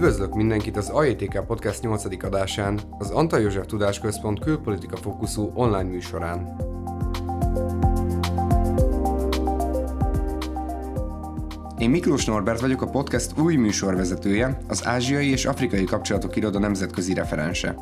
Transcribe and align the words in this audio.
Üdvözlök 0.00 0.34
mindenkit 0.34 0.76
az 0.76 0.88
AJTK 0.88 1.46
Podcast 1.46 1.82
8. 1.82 2.24
adásán, 2.24 2.80
az 2.98 3.10
Antal 3.10 3.40
József 3.40 3.66
Tudásközpont 3.66 4.40
külpolitika 4.40 4.96
fókuszú 4.96 5.50
online 5.54 5.82
műsorán. 5.82 6.56
Én 11.78 11.90
Miklós 11.90 12.24
Norbert 12.24 12.60
vagyok, 12.60 12.82
a 12.82 12.86
podcast 12.86 13.38
új 13.38 13.56
műsorvezetője, 13.56 14.58
az 14.68 14.86
ázsiai 14.86 15.30
és 15.30 15.44
afrikai 15.44 15.84
kapcsolatok 15.84 16.36
iroda 16.36 16.58
nemzetközi 16.58 17.14
referense. 17.14 17.76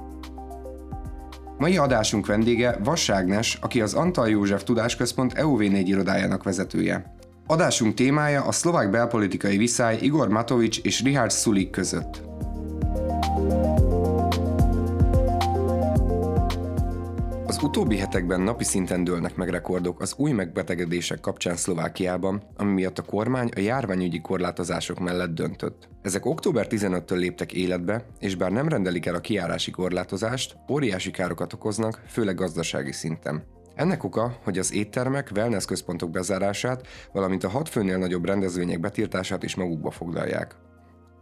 Mai 1.59 1.77
adásunk 1.77 2.27
vendége 2.27 2.79
Vass 2.85 3.09
Ágnes, 3.09 3.59
aki 3.61 3.81
az 3.81 3.95
Antal 3.95 4.29
József 4.29 4.63
Tudásközpont 4.63 5.33
EUV4 5.37 5.83
irodájának 5.85 6.43
vezetője. 6.43 7.18
Adásunk 7.51 7.95
témája 7.95 8.45
a 8.45 8.53
szlovák 8.53 8.91
belpolitikai 8.91 9.57
viszály 9.57 9.99
Igor 10.01 10.29
Matovics 10.29 10.81
és 10.83 11.03
Richard 11.03 11.33
Sulik 11.33 11.71
között. 11.71 12.23
Az 17.47 17.63
utóbbi 17.63 17.97
hetekben 17.97 18.41
napi 18.41 18.65
szinten 18.65 19.05
dőlnek 19.05 19.37
meg 19.37 19.49
rekordok 19.49 20.01
az 20.01 20.15
új 20.17 20.33
megbetegedések 20.33 21.21
kapcsán 21.21 21.57
Szlovákiában, 21.57 22.43
ami 22.57 22.73
miatt 22.73 22.99
a 22.99 23.03
kormány 23.03 23.49
a 23.57 23.61
járványügyi 23.61 24.21
korlátozások 24.21 24.99
mellett 24.99 25.35
döntött. 25.35 25.89
Ezek 26.03 26.27
október 26.27 26.67
15-től 26.71 27.17
léptek 27.17 27.53
életbe, 27.53 28.05
és 28.19 28.35
bár 28.35 28.51
nem 28.51 28.69
rendelik 28.69 29.07
el 29.07 29.15
a 29.15 29.21
kiárási 29.21 29.71
korlátozást, 29.71 30.57
óriási 30.71 31.11
károkat 31.11 31.53
okoznak, 31.53 32.03
főleg 32.09 32.35
gazdasági 32.35 32.93
szinten. 32.93 33.57
Ennek 33.79 34.05
oka, 34.05 34.39
hogy 34.45 34.59
az 34.59 34.73
éttermek, 34.73 35.31
wellness 35.35 35.65
központok 35.65 36.11
bezárását, 36.11 36.87
valamint 37.13 37.45
a 37.45 37.49
hat 37.49 37.69
főnél 37.69 37.99
nagyobb 37.99 38.25
rendezvények 38.25 38.81
betiltását 38.81 39.43
is 39.43 39.55
magukba 39.55 39.91
foglalják. 39.91 40.55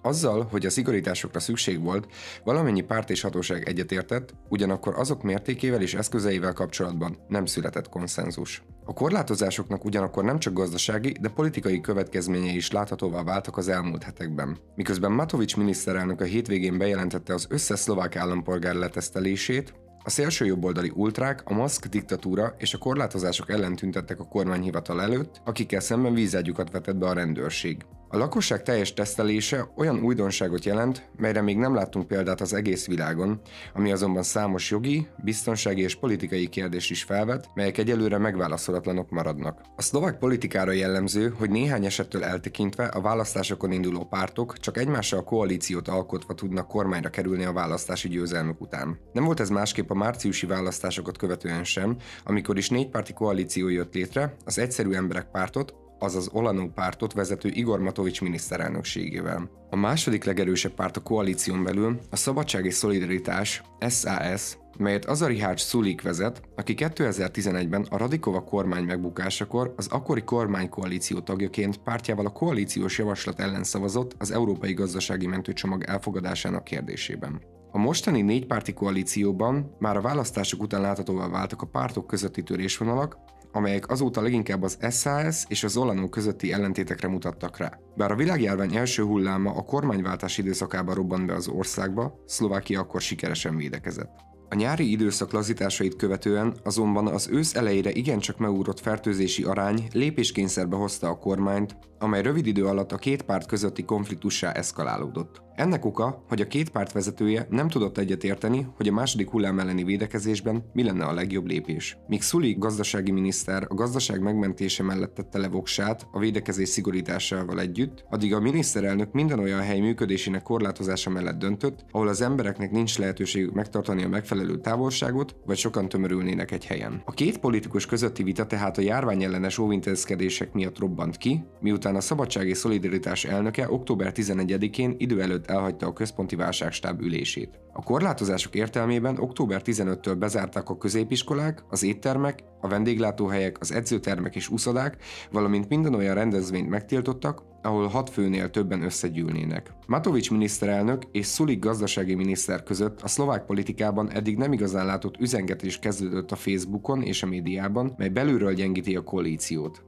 Azzal, 0.02 0.48
hogy 0.50 0.66
a 0.66 0.70
szigorításokra 0.70 1.40
szükség 1.40 1.82
volt, 1.82 2.06
valamennyi 2.44 2.80
párt 2.80 3.10
és 3.10 3.20
hatóság 3.20 3.68
egyetértett, 3.68 4.34
ugyanakkor 4.48 4.94
azok 4.98 5.22
mértékével 5.22 5.82
és 5.82 5.94
eszközeivel 5.94 6.52
kapcsolatban 6.52 7.16
nem 7.28 7.46
született 7.46 7.88
konszenzus. 7.88 8.62
A 8.84 8.92
korlátozásoknak 8.92 9.84
ugyanakkor 9.84 10.24
nem 10.24 10.38
csak 10.38 10.52
gazdasági, 10.52 11.16
de 11.20 11.28
politikai 11.28 11.80
következményei 11.80 12.56
is 12.56 12.70
láthatóvá 12.70 13.22
váltak 13.22 13.56
az 13.56 13.68
elmúlt 13.68 14.02
hetekben. 14.02 14.58
Miközben 14.74 15.12
Matovics 15.12 15.56
miniszterelnök 15.56 16.20
a 16.20 16.24
hétvégén 16.24 16.78
bejelentette 16.78 17.34
az 17.34 17.46
összes 17.48 17.78
szlovák 17.78 18.16
állampolgár 18.16 18.74
letesztelését, 18.74 19.74
a 20.06 20.10
szélső 20.10 20.44
jobboldali 20.44 20.92
ultrák 20.94 21.42
a 21.44 21.54
maszk 21.54 21.86
diktatúra 21.86 22.54
és 22.58 22.74
a 22.74 22.78
korlátozások 22.78 23.50
ellen 23.50 23.76
tüntettek 23.76 24.20
a 24.20 24.28
kormányhivatal 24.28 25.02
előtt, 25.02 25.40
akikkel 25.44 25.80
szemben 25.80 26.14
vízágyukat 26.14 26.70
vetett 26.70 26.96
be 26.96 27.06
a 27.06 27.12
rendőrség. 27.12 27.84
A 28.16 28.18
lakosság 28.18 28.62
teljes 28.62 28.92
tesztelése 28.94 29.68
olyan 29.74 29.98
újdonságot 29.98 30.64
jelent, 30.64 31.08
melyre 31.16 31.40
még 31.40 31.56
nem 31.56 31.74
láttunk 31.74 32.06
példát 32.06 32.40
az 32.40 32.52
egész 32.52 32.86
világon, 32.86 33.40
ami 33.74 33.92
azonban 33.92 34.22
számos 34.22 34.70
jogi, 34.70 35.08
biztonsági 35.24 35.82
és 35.82 35.94
politikai 35.94 36.48
kérdést 36.48 36.90
is 36.90 37.02
felvet, 37.02 37.48
melyek 37.54 37.78
egyelőre 37.78 38.18
megválaszolatlanok 38.18 39.10
maradnak. 39.10 39.60
A 39.76 39.82
szlovák 39.82 40.18
politikára 40.18 40.72
jellemző, 40.72 41.34
hogy 41.38 41.50
néhány 41.50 41.84
esettől 41.84 42.24
eltekintve 42.24 42.84
a 42.84 43.00
választásokon 43.00 43.72
induló 43.72 44.04
pártok 44.04 44.58
csak 44.58 44.78
egymással 44.78 45.24
koalíciót 45.24 45.88
alkotva 45.88 46.34
tudnak 46.34 46.68
kormányra 46.68 47.10
kerülni 47.10 47.44
a 47.44 47.52
választási 47.52 48.08
győzelmük 48.08 48.60
után. 48.60 48.98
Nem 49.12 49.24
volt 49.24 49.40
ez 49.40 49.48
másképp 49.48 49.90
a 49.90 49.94
márciusi 49.94 50.46
választásokat 50.46 51.18
követően 51.18 51.64
sem, 51.64 51.96
amikor 52.24 52.56
is 52.56 52.68
négypárti 52.68 53.12
koalíció 53.12 53.68
jött 53.68 53.94
létre, 53.94 54.36
az 54.44 54.58
egyszerű 54.58 54.92
emberek 54.92 55.30
pártot, 55.30 55.74
azaz 55.98 56.28
Olanó 56.32 56.68
pártot 56.74 57.12
vezető 57.12 57.48
Igor 57.48 57.80
Matovics 57.80 58.20
miniszterelnökségével. 58.20 59.50
A 59.70 59.76
második 59.76 60.24
legerősebb 60.24 60.72
párt 60.72 60.96
a 60.96 61.02
koalíción 61.02 61.64
belül 61.64 61.98
a 62.10 62.16
Szabadság 62.16 62.64
és 62.64 62.74
Szolidaritás, 62.74 63.62
SAS, 63.88 64.58
melyet 64.78 65.04
Azari 65.04 65.38
Hács 65.38 65.60
Szulik 65.60 66.02
vezet, 66.02 66.42
aki 66.56 66.74
2011-ben 66.76 67.86
a 67.90 67.96
Radikova 67.96 68.44
kormány 68.44 68.84
megbukásakor 68.84 69.74
az 69.76 69.86
akkori 69.90 70.22
kormánykoalíció 70.22 71.20
tagjaként 71.20 71.76
pártjával 71.76 72.26
a 72.26 72.32
koalíciós 72.32 72.98
javaslat 72.98 73.40
ellen 73.40 73.64
szavazott 73.64 74.14
az 74.18 74.30
Európai 74.30 74.72
Gazdasági 74.72 75.26
Mentőcsomag 75.26 75.84
elfogadásának 75.84 76.64
kérdésében. 76.64 77.40
A 77.70 77.78
mostani 77.78 78.22
négypárti 78.22 78.72
koalícióban 78.72 79.76
már 79.78 79.96
a 79.96 80.00
választások 80.00 80.62
után 80.62 80.80
láthatóvá 80.80 81.28
váltak 81.28 81.62
a 81.62 81.66
pártok 81.66 82.06
közötti 82.06 82.42
törésvonalak, 82.42 83.16
amelyek 83.56 83.90
azóta 83.90 84.22
leginkább 84.22 84.62
az 84.62 84.78
SAS 84.90 85.44
és 85.48 85.64
az 85.64 85.76
Olano 85.76 86.08
közötti 86.08 86.52
ellentétekre 86.52 87.08
mutattak 87.08 87.56
rá. 87.56 87.78
Bár 87.96 88.10
a 88.10 88.16
világjárvány 88.16 88.76
első 88.76 89.02
hulláma 89.02 89.50
a 89.50 89.62
kormányváltás 89.62 90.38
időszakában 90.38 90.94
robbant 90.94 91.26
be 91.26 91.34
az 91.34 91.48
országba, 91.48 92.22
Szlovákia 92.26 92.80
akkor 92.80 93.00
sikeresen 93.00 93.56
védekezett. 93.56 94.24
A 94.48 94.54
nyári 94.54 94.90
időszak 94.90 95.32
lazításait 95.32 95.96
követően 95.96 96.54
azonban 96.64 97.06
az 97.06 97.28
ősz 97.30 97.54
elejére 97.54 97.90
igencsak 97.90 98.38
megúrott 98.38 98.80
fertőzési 98.80 99.42
arány 99.42 99.88
lépéskényszerbe 99.92 100.76
hozta 100.76 101.08
a 101.08 101.18
kormányt, 101.18 101.76
amely 101.98 102.22
rövid 102.22 102.46
idő 102.46 102.64
alatt 102.64 102.92
a 102.92 102.96
két 102.96 103.22
párt 103.22 103.46
közötti 103.46 103.84
konfliktussá 103.84 104.52
eszkalálódott. 104.52 105.44
Ennek 105.56 105.84
oka, 105.84 106.24
hogy 106.28 106.40
a 106.40 106.46
két 106.46 106.70
párt 106.70 106.92
vezetője 106.92 107.46
nem 107.50 107.68
tudott 107.68 107.98
egyet 107.98 108.24
érteni, 108.24 108.66
hogy 108.76 108.88
a 108.88 108.92
második 108.92 109.30
hullám 109.30 109.58
elleni 109.58 109.84
védekezésben 109.84 110.64
mi 110.72 110.82
lenne 110.82 111.04
a 111.04 111.12
legjobb 111.12 111.46
lépés. 111.46 111.98
Míg 112.06 112.22
Szuli 112.22 112.56
gazdasági 112.58 113.10
miniszter 113.10 113.66
a 113.68 113.74
gazdaság 113.74 114.20
megmentése 114.20 114.82
mellett 114.82 115.14
tette 115.14 115.38
le 115.38 115.48
voksát 115.48 116.06
a 116.12 116.18
védekezés 116.18 116.68
szigorításával 116.68 117.60
együtt, 117.60 118.04
addig 118.10 118.34
a 118.34 118.40
miniszterelnök 118.40 119.12
minden 119.12 119.38
olyan 119.38 119.60
hely 119.60 119.80
működésének 119.80 120.42
korlátozása 120.42 121.10
mellett 121.10 121.38
döntött, 121.38 121.84
ahol 121.90 122.08
az 122.08 122.20
embereknek 122.20 122.70
nincs 122.70 122.98
lehetőségük 122.98 123.52
megtartani 123.52 124.04
a 124.04 124.08
megfelelő 124.08 124.60
távolságot, 124.60 125.36
vagy 125.46 125.56
sokan 125.56 125.88
tömörülnének 125.88 126.50
egy 126.50 126.66
helyen. 126.66 127.02
A 127.04 127.12
két 127.12 127.38
politikus 127.38 127.86
közötti 127.86 128.22
vita 128.22 128.46
tehát 128.46 128.78
a 128.78 128.82
járvány 128.82 129.22
ellenes 129.22 129.58
óvintézkedések 129.58 130.52
miatt 130.52 130.78
robbant 130.78 131.16
ki, 131.16 131.44
miután 131.60 131.85
a 131.94 132.00
Szabadság 132.00 132.48
és 132.48 132.56
Szolidaritás 132.58 133.24
elnöke 133.24 133.70
október 133.70 134.12
11-én 134.14 134.94
idő 134.98 135.22
előtt 135.22 135.46
elhagyta 135.46 135.86
a 135.86 135.92
központi 135.92 136.36
válságstáb 136.36 137.00
ülését. 137.00 137.60
A 137.72 137.82
korlátozások 137.82 138.54
értelmében 138.54 139.18
október 139.18 139.62
15-től 139.64 140.16
bezárták 140.18 140.68
a 140.68 140.78
középiskolák, 140.78 141.64
az 141.68 141.82
éttermek, 141.82 142.44
a 142.60 142.68
vendéglátóhelyek, 142.68 143.56
az 143.60 143.72
edzőtermek 143.72 144.36
és 144.36 144.48
uszodák, 144.48 144.96
valamint 145.30 145.68
minden 145.68 145.94
olyan 145.94 146.14
rendezvényt 146.14 146.68
megtiltottak, 146.68 147.42
ahol 147.62 147.86
hat 147.86 148.10
főnél 148.10 148.50
többen 148.50 148.82
összegyűlnének. 148.82 149.72
Matovics 149.86 150.30
miniszterelnök 150.30 151.02
és 151.12 151.26
Szulik 151.26 151.58
gazdasági 151.58 152.14
miniszter 152.14 152.62
között 152.62 153.00
a 153.00 153.08
szlovák 153.08 153.44
politikában 153.44 154.10
eddig 154.10 154.36
nem 154.36 154.52
igazán 154.52 154.86
látott 154.86 155.20
üzengetés 155.20 155.78
kezdődött 155.78 156.30
a 156.30 156.36
Facebookon 156.36 157.02
és 157.02 157.22
a 157.22 157.26
médiában, 157.26 157.94
mely 157.96 158.08
belülről 158.08 158.54
gyengíti 158.54 158.96
a 158.96 159.02
koalíciót. 159.02 159.84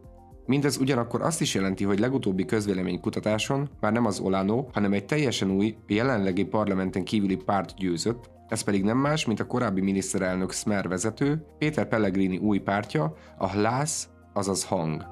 Mindez 0.48 0.76
ugyanakkor 0.76 1.22
azt 1.22 1.40
is 1.40 1.54
jelenti, 1.54 1.84
hogy 1.84 1.98
legutóbbi 1.98 2.44
közvéleménykutatáson 2.44 3.68
már 3.80 3.92
nem 3.92 4.06
az 4.06 4.20
Olano, 4.20 4.66
hanem 4.72 4.92
egy 4.92 5.04
teljesen 5.04 5.50
új, 5.50 5.76
jelenlegi 5.86 6.44
parlamenten 6.44 7.04
kívüli 7.04 7.36
párt 7.36 7.74
győzött, 7.76 8.30
ez 8.48 8.60
pedig 8.60 8.84
nem 8.84 8.96
más, 8.96 9.26
mint 9.26 9.40
a 9.40 9.46
korábbi 9.46 9.80
miniszterelnök 9.80 10.52
Smer 10.52 10.88
vezető, 10.88 11.44
Péter 11.58 11.88
Pellegrini 11.88 12.38
új 12.38 12.58
pártja, 12.58 13.16
a 13.38 13.48
Hlász, 13.48 14.08
azaz 14.32 14.64
Hang. 14.64 15.06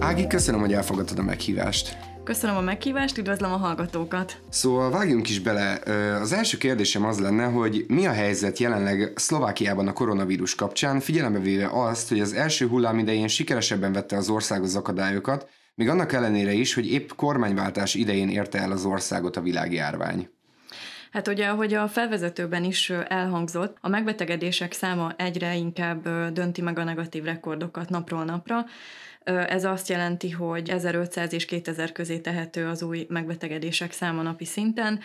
Ági, 0.00 0.26
köszönöm, 0.26 0.60
hogy 0.60 0.72
elfogadtad 0.72 1.18
a 1.18 1.22
meghívást. 1.22 2.13
Köszönöm 2.24 2.56
a 2.56 2.60
meghívást, 2.60 3.18
üdvözlöm 3.18 3.52
a 3.52 3.56
hallgatókat. 3.56 4.36
Szóval 4.48 4.90
vágjunk 4.90 5.28
is 5.28 5.40
bele. 5.40 5.78
Az 6.20 6.32
első 6.32 6.56
kérdésem 6.56 7.04
az 7.04 7.20
lenne, 7.20 7.44
hogy 7.44 7.84
mi 7.88 8.06
a 8.06 8.12
helyzet 8.12 8.58
jelenleg 8.58 9.12
Szlovákiában 9.14 9.88
a 9.88 9.92
koronavírus 9.92 10.54
kapcsán, 10.54 11.00
figyelembe 11.00 11.38
véve 11.38 11.68
azt, 11.72 12.08
hogy 12.08 12.20
az 12.20 12.32
első 12.32 12.66
hullám 12.68 12.98
idején 12.98 13.28
sikeresebben 13.28 13.92
vette 13.92 14.16
az 14.16 14.28
ország 14.28 14.62
az 14.62 14.76
akadályokat, 14.76 15.48
még 15.74 15.88
annak 15.88 16.12
ellenére 16.12 16.52
is, 16.52 16.74
hogy 16.74 16.92
épp 16.92 17.10
kormányváltás 17.16 17.94
idején 17.94 18.28
érte 18.28 18.58
el 18.58 18.72
az 18.72 18.84
országot 18.84 19.36
a 19.36 19.42
világjárvány. 19.42 20.28
Hát 21.10 21.28
ugye, 21.28 21.46
ahogy 21.46 21.74
a 21.74 21.88
felvezetőben 21.88 22.64
is 22.64 22.90
elhangzott, 22.90 23.76
a 23.80 23.88
megbetegedések 23.88 24.72
száma 24.72 25.12
egyre 25.16 25.54
inkább 25.54 26.32
dönti 26.32 26.62
meg 26.62 26.78
a 26.78 26.84
negatív 26.84 27.24
rekordokat 27.24 27.88
napról 27.88 28.24
napra. 28.24 28.64
Ez 29.24 29.64
azt 29.64 29.88
jelenti, 29.88 30.30
hogy 30.30 30.68
1500 30.68 31.32
és 31.32 31.44
2000 31.44 31.92
közé 31.92 32.18
tehető 32.18 32.66
az 32.66 32.82
új 32.82 33.06
megbetegedések 33.08 33.92
száma 33.92 34.22
napi 34.22 34.44
szinten. 34.44 35.00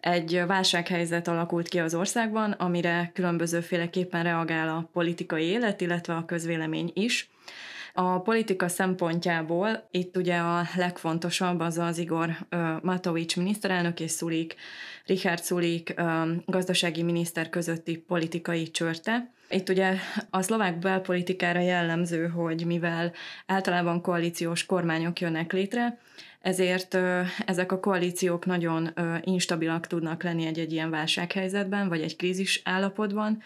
Egy 0.00 0.42
válsághelyzet 0.46 1.28
alakult 1.28 1.68
ki 1.68 1.78
az 1.78 1.94
országban, 1.94 2.50
amire 2.50 3.10
különbözőféleképpen 3.14 4.22
reagál 4.22 4.68
a 4.68 4.88
politikai 4.92 5.44
élet, 5.44 5.80
illetve 5.80 6.14
a 6.14 6.24
közvélemény 6.24 6.90
is. 6.94 7.30
A 7.94 8.20
politika 8.20 8.68
szempontjából 8.68 9.88
itt 9.90 10.16
ugye 10.16 10.36
a 10.36 10.62
legfontosabb 10.76 11.60
az 11.60 11.78
az 11.78 11.98
Igor 11.98 12.30
Matovics 12.82 13.36
miniszterelnök 13.36 14.00
és 14.00 14.10
Szulik, 14.10 14.54
Richard 15.06 15.42
Szulik 15.42 15.94
gazdasági 16.46 17.02
miniszter 17.02 17.48
közötti 17.48 17.96
politikai 17.96 18.70
csörte, 18.70 19.32
Itt 19.52 19.68
ugye 19.68 19.94
a 20.30 20.42
szlovák 20.42 20.78
belpolitikára 20.78 21.60
jellemző, 21.60 22.28
hogy 22.28 22.66
mivel 22.66 23.12
általában 23.46 24.00
koalíciós 24.00 24.66
kormányok 24.66 25.20
jönnek 25.20 25.52
létre, 25.52 25.98
ezért 26.40 26.98
ezek 27.46 27.72
a 27.72 27.80
koalíciók 27.80 28.46
nagyon 28.46 28.94
instabilak 29.20 29.86
tudnak 29.86 30.22
lenni 30.22 30.46
egy-egy 30.46 30.72
ilyen 30.72 30.90
válsághelyzetben, 30.90 31.88
vagy 31.88 32.00
egy 32.00 32.16
krízis 32.16 32.60
állapotban, 32.64 33.42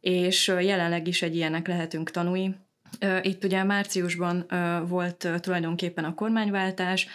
és 0.00 0.46
jelenleg 0.60 1.06
is 1.06 1.22
egy 1.22 1.36
ilyenek 1.36 1.66
lehetünk 1.68 2.10
tanulni. 2.10 2.56
Itt 3.22 3.44
ugye 3.44 3.64
márciusban 3.64 4.46
volt 4.88 5.28
tulajdonképpen 5.40 6.04
a 6.04 6.14
kormányváltás, 6.14 7.08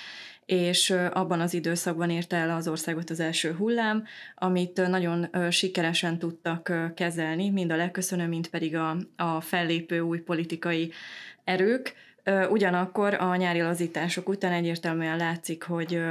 és 0.45 0.89
abban 1.13 1.39
az 1.39 1.53
időszakban 1.53 2.09
érte 2.09 2.35
el 2.35 2.49
az 2.49 2.67
országot 2.67 3.09
az 3.09 3.19
első 3.19 3.53
hullám, 3.53 4.03
amit 4.35 4.87
nagyon 4.87 5.29
sikeresen 5.49 6.19
tudtak 6.19 6.73
kezelni, 6.95 7.49
mind 7.49 7.71
a 7.71 7.75
leköszönő, 7.75 8.27
mind 8.27 8.47
pedig 8.47 8.75
a, 8.75 8.97
a 9.15 9.41
fellépő 9.41 9.99
új 9.99 10.19
politikai 10.19 10.91
erők. 11.43 11.93
Ugyanakkor 12.49 13.13
a 13.13 13.35
nyári 13.35 13.61
lazítások 13.61 14.29
után 14.29 14.51
egyértelműen 14.51 15.17
látszik, 15.17 15.63
hogy, 15.63 16.01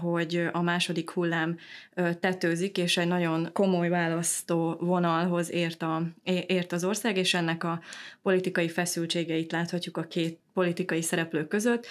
hogy 0.00 0.48
a 0.52 0.62
második 0.62 1.10
hullám 1.10 1.58
tetőzik, 2.20 2.78
és 2.78 2.96
egy 2.96 3.06
nagyon 3.06 3.50
komoly 3.52 3.88
választó 3.88 4.76
vonalhoz 4.80 5.52
ért, 5.52 5.82
a, 5.82 6.02
ért 6.46 6.72
az 6.72 6.84
ország, 6.84 7.16
és 7.16 7.34
ennek 7.34 7.64
a 7.64 7.80
politikai 8.22 8.68
feszültségeit 8.68 9.52
láthatjuk 9.52 9.96
a 9.96 10.02
két 10.02 10.38
politikai 10.52 11.02
szereplő 11.02 11.46
között. 11.46 11.86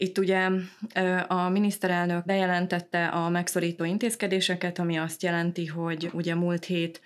Itt 0.00 0.18
ugye 0.18 0.50
a 1.28 1.48
miniszterelnök 1.48 2.24
bejelentette 2.24 3.06
a 3.06 3.28
megszorító 3.28 3.84
intézkedéseket, 3.84 4.78
ami 4.78 4.96
azt 4.96 5.22
jelenti, 5.22 5.66
hogy 5.66 6.10
ugye 6.12 6.34
múlt 6.34 6.64
hét 6.64 7.00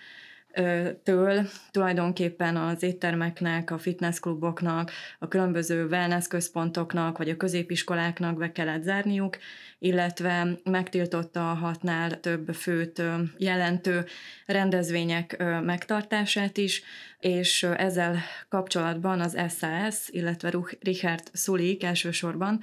től 1.03 1.47
tulajdonképpen 1.71 2.57
az 2.57 2.83
éttermeknek, 2.83 3.71
a 3.71 3.77
fitnesskluboknak, 3.77 4.91
a 5.19 5.27
különböző 5.27 5.85
wellness 5.85 6.27
központoknak, 6.27 7.17
vagy 7.17 7.29
a 7.29 7.37
középiskoláknak 7.37 8.37
be 8.37 8.51
kellett 8.51 8.83
zárniuk, 8.83 9.37
illetve 9.79 10.47
megtiltotta 10.63 11.51
a 11.51 11.53
hatnál 11.53 12.19
több 12.19 12.53
főt 12.53 13.01
jelentő 13.37 14.05
rendezvények 14.45 15.43
megtartását 15.63 16.57
is, 16.57 16.83
és 17.19 17.63
ezzel 17.63 18.17
kapcsolatban 18.49 19.19
az 19.19 19.37
SAS, 19.59 20.09
illetve 20.09 20.53
Richard 20.79 21.23
Sulik 21.33 21.83
elsősorban 21.83 22.59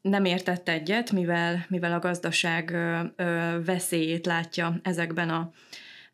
nem 0.00 0.24
értett 0.24 0.68
egyet, 0.68 1.12
mivel, 1.12 1.64
mivel 1.68 1.92
a 1.92 1.98
gazdaság 1.98 2.76
veszélyét 3.64 4.26
látja 4.26 4.80
ezekben 4.82 5.30
a 5.30 5.52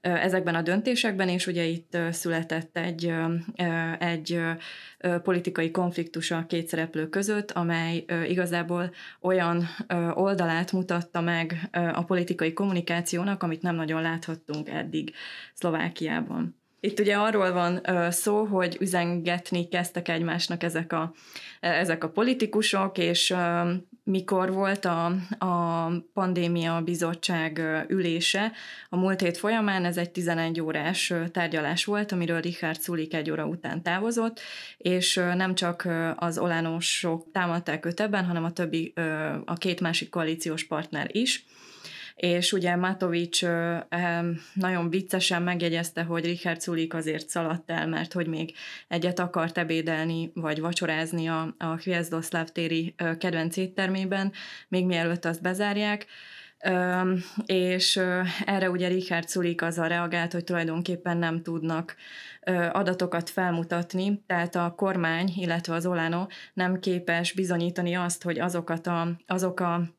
ezekben 0.07 0.55
a 0.55 0.63
döntésekben, 0.63 1.29
és 1.29 1.47
ugye 1.47 1.65
itt 1.65 1.99
született 2.11 2.77
egy, 2.77 3.13
egy 3.99 4.41
politikai 5.23 5.71
konfliktus 5.71 6.31
a 6.31 6.45
két 6.49 6.69
szereplő 6.69 7.09
között, 7.09 7.51
amely 7.51 8.05
igazából 8.29 8.95
olyan 9.21 9.69
oldalát 10.15 10.73
mutatta 10.73 11.21
meg 11.21 11.69
a 11.93 12.05
politikai 12.05 12.53
kommunikációnak, 12.53 13.43
amit 13.43 13.63
nem 13.63 13.75
nagyon 13.75 14.03
láthattunk 14.03 14.69
eddig 14.69 15.13
Szlovákiában. 15.55 16.57
Itt 16.81 17.01
ugye 17.01 17.17
arról 17.17 17.53
van 17.53 17.81
szó, 18.11 18.45
hogy 18.45 18.77
üzengetni 18.81 19.69
kezdtek 19.69 20.09
egymásnak 20.09 20.63
ezek 20.63 20.93
a, 20.93 21.15
ezek 21.61 22.05
a 22.05 22.09
politikusok, 22.09 22.99
és 22.99 23.35
mikor 24.09 24.53
volt 24.53 24.85
a, 24.85 25.05
a 25.39 25.89
pandémia 26.13 26.81
bizottság 26.81 27.63
ülése 27.89 28.53
a 28.89 28.97
múlt 28.97 29.21
hét 29.21 29.37
folyamán, 29.37 29.85
ez 29.85 29.97
egy 29.97 30.11
11 30.11 30.61
órás 30.61 31.13
tárgyalás 31.33 31.85
volt, 31.85 32.13
amiről 32.13 32.41
Richard 32.41 32.81
Sulik 32.81 33.15
egy 33.15 33.31
óra 33.31 33.47
után 33.47 33.83
távozott, 33.83 34.41
és 34.77 35.15
nem 35.15 35.55
csak 35.55 35.89
az 36.17 36.39
olánosok 36.39 37.31
támadták 37.33 37.87
őt 37.87 38.01
ebben, 38.01 38.25
hanem 38.25 38.45
a 38.45 38.53
többi, 38.53 38.93
a 39.45 39.55
két 39.55 39.81
másik 39.81 40.09
koalíciós 40.09 40.65
partner 40.65 41.09
is 41.13 41.45
és 42.17 42.53
ugye 42.53 42.77
Matovics 42.77 43.43
nagyon 44.55 44.91
viccesen 44.91 45.43
megjegyezte, 45.43 46.03
hogy 46.03 46.25
Richard 46.25 46.63
Sulik 46.63 46.95
azért 46.95 47.29
szaladt 47.29 47.71
el, 47.71 47.87
mert 47.87 48.13
hogy 48.13 48.27
még 48.27 48.55
egyet 48.89 49.19
akart 49.19 49.59
ebédelni, 49.59 50.31
vagy 50.35 50.61
vacsorázni 50.61 51.29
a, 51.29 51.55
a 51.59 51.77
Hviezdoszláv 51.77 52.49
téri 52.49 52.95
kedvenc 53.19 53.57
éttermében, 53.57 54.33
még 54.69 54.87
mielőtt 54.87 55.25
azt 55.25 55.43
bezárják, 55.43 56.07
és 57.47 58.01
erre 58.45 58.71
ugye 58.71 58.89
Richard 58.89 59.29
Sulik 59.29 59.63
azzal 59.63 59.89
reagált, 59.89 60.33
hogy 60.33 60.45
tulajdonképpen 60.45 61.17
nem 61.17 61.43
tudnak 61.43 61.97
adatokat 62.73 63.31
felmutatni, 63.31 64.23
tehát 64.27 64.55
a 64.55 64.73
kormány, 64.77 65.33
illetve 65.37 65.75
az 65.75 65.87
Olano 65.87 66.27
nem 66.55 66.79
képes 66.79 67.33
bizonyítani 67.33 67.95
azt, 67.95 68.23
hogy 68.23 68.39
azokat 68.39 68.87
a, 68.87 69.17
azok 69.27 69.61
a 69.61 69.96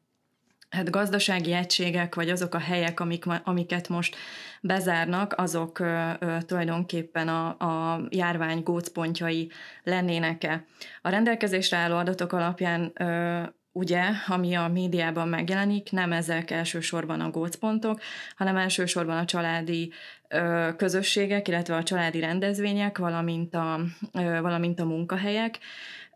hát 0.70 0.90
gazdasági 0.90 1.54
egységek, 1.54 2.16
vagy 2.16 2.30
azok 2.30 2.54
a 2.54 2.60
helyek, 2.60 3.00
amik, 3.00 3.26
amiket 3.44 3.90
most 3.90 4.16
bezárnak, 4.62 5.34
azok 5.38 5.80
ö, 5.80 6.12
tulajdonképpen 6.46 7.28
a, 7.28 7.48
a 7.48 8.02
járvány 8.10 8.64
gócpontjai 8.64 9.52
lennének-e. 9.84 10.66
A 11.02 11.10
rendelkezésre 11.10 11.78
álló 11.78 11.96
adatok 11.96 12.34
alapján 12.34 12.92
ö, 12.94 13.42
ugye, 13.72 14.04
ami 14.28 14.56
a 14.56 14.68
médiában 14.68 15.28
megjelenik, 15.28 15.92
nem 15.92 16.12
ezek 16.12 16.52
elsősorban 16.52 17.22
a 17.22 17.30
gócpontok, 17.30 18.00
hanem 18.36 18.58
elsősorban 18.58 19.18
a 19.18 19.26
családi 19.26 19.92
ö, 20.28 20.70
közösségek, 20.78 21.48
illetve 21.48 21.76
a 21.76 21.84
családi 21.84 22.20
rendezvények, 22.20 22.98
valamint 22.98 23.56
a, 23.56 23.80
ö, 24.14 24.42
valamint 24.42 24.80
a 24.80 24.86
munkahelyek 24.86 25.60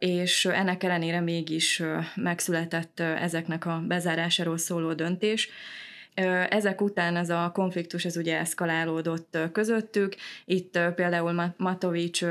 és 0.01 0.45
ennek 0.45 0.83
ellenére 0.83 1.19
mégis 1.19 1.81
megszületett 2.15 2.99
ezeknek 2.99 3.65
a 3.65 3.83
bezárásáról 3.87 4.57
szóló 4.57 4.93
döntés. 4.93 5.49
Ezek 6.49 6.81
után 6.81 7.15
ez 7.15 7.29
a 7.29 7.51
konfliktus 7.53 8.05
ez 8.05 8.17
ugye 8.17 8.39
eszkalálódott 8.39 9.37
közöttük. 9.51 10.15
Itt 10.45 10.79
például 10.95 11.53
Matovics 11.57 12.23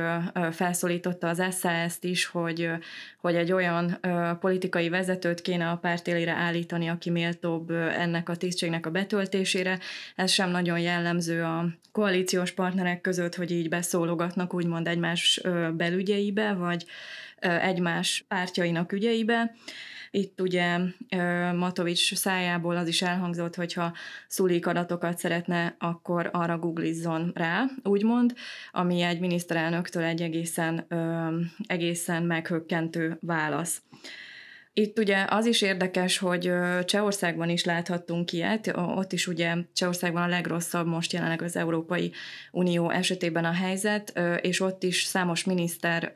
felszólította 0.53 1.29
az 1.29 1.43
SAS-t 1.60 2.05
is, 2.05 2.27
hogy, 2.27 2.70
hogy 3.20 3.34
egy 3.34 3.53
olyan 3.53 4.01
politikai 4.41 4.89
vezetőt 4.89 5.41
kéne 5.41 5.69
a 5.69 5.77
párt 5.77 6.06
élére 6.08 6.32
állítani, 6.32 6.89
aki 6.89 7.10
méltóbb 7.10 7.70
ennek 7.70 8.29
a 8.29 8.37
tisztségnek 8.37 8.87
a 8.87 8.91
betöltésére. 8.91 9.79
Ez 10.17 10.31
sem 10.31 10.51
nagyon 10.51 10.81
jellemző 10.81 11.43
a 11.43 11.69
koalíciós 11.93 12.51
partnerek 12.51 13.01
között, 13.01 13.34
hogy 13.34 13.51
így 13.51 13.69
beszólogatnak 13.69 14.55
úgymond 14.55 14.89
egymás 14.89 15.41
belügyeibe, 15.77 16.53
vagy 16.53 16.84
egymás 17.41 18.25
pártjainak 18.29 18.93
ügyeibe. 18.93 19.55
Itt 20.10 20.40
ugye 20.40 20.79
Matovics 21.52 22.14
szájából 22.14 22.76
az 22.76 22.88
is 22.88 23.02
elhangzott, 23.02 23.55
hogyha 23.55 23.93
szulik 24.29 24.67
adatokat 24.67 25.19
szeretne, 25.19 25.74
akkor 25.79 26.31
arra 26.32 26.58
googlizzon 26.58 27.31
rá, 27.34 27.64
úgymond, 27.82 28.34
ami 28.72 29.00
egy 29.00 29.20
miniszterelnöktől 29.20 30.02
egy 30.02 30.22
egészen, 30.22 30.86
egészen 31.67 32.22
meghökkentő 32.22 33.19
válasz. 33.20 33.82
Itt 34.81 34.99
ugye 34.99 35.27
az 35.29 35.46
is 35.46 35.63
érdekes, 35.63 36.19
hogy 36.19 36.53
Csehországban 36.84 37.49
is 37.49 37.65
láthattunk 37.65 38.32
ilyet, 38.32 38.72
ott 38.77 39.13
is 39.13 39.27
ugye 39.27 39.55
Csehországban 39.75 40.22
a 40.22 40.27
legrosszabb 40.27 40.87
most 40.87 41.13
jelenleg 41.13 41.43
az 41.43 41.56
Európai 41.56 42.13
Unió 42.51 42.91
esetében 42.91 43.44
a 43.44 43.53
helyzet, 43.53 44.20
és 44.41 44.60
ott 44.60 44.82
is 44.82 45.03
számos 45.03 45.44
miniszter 45.44 46.13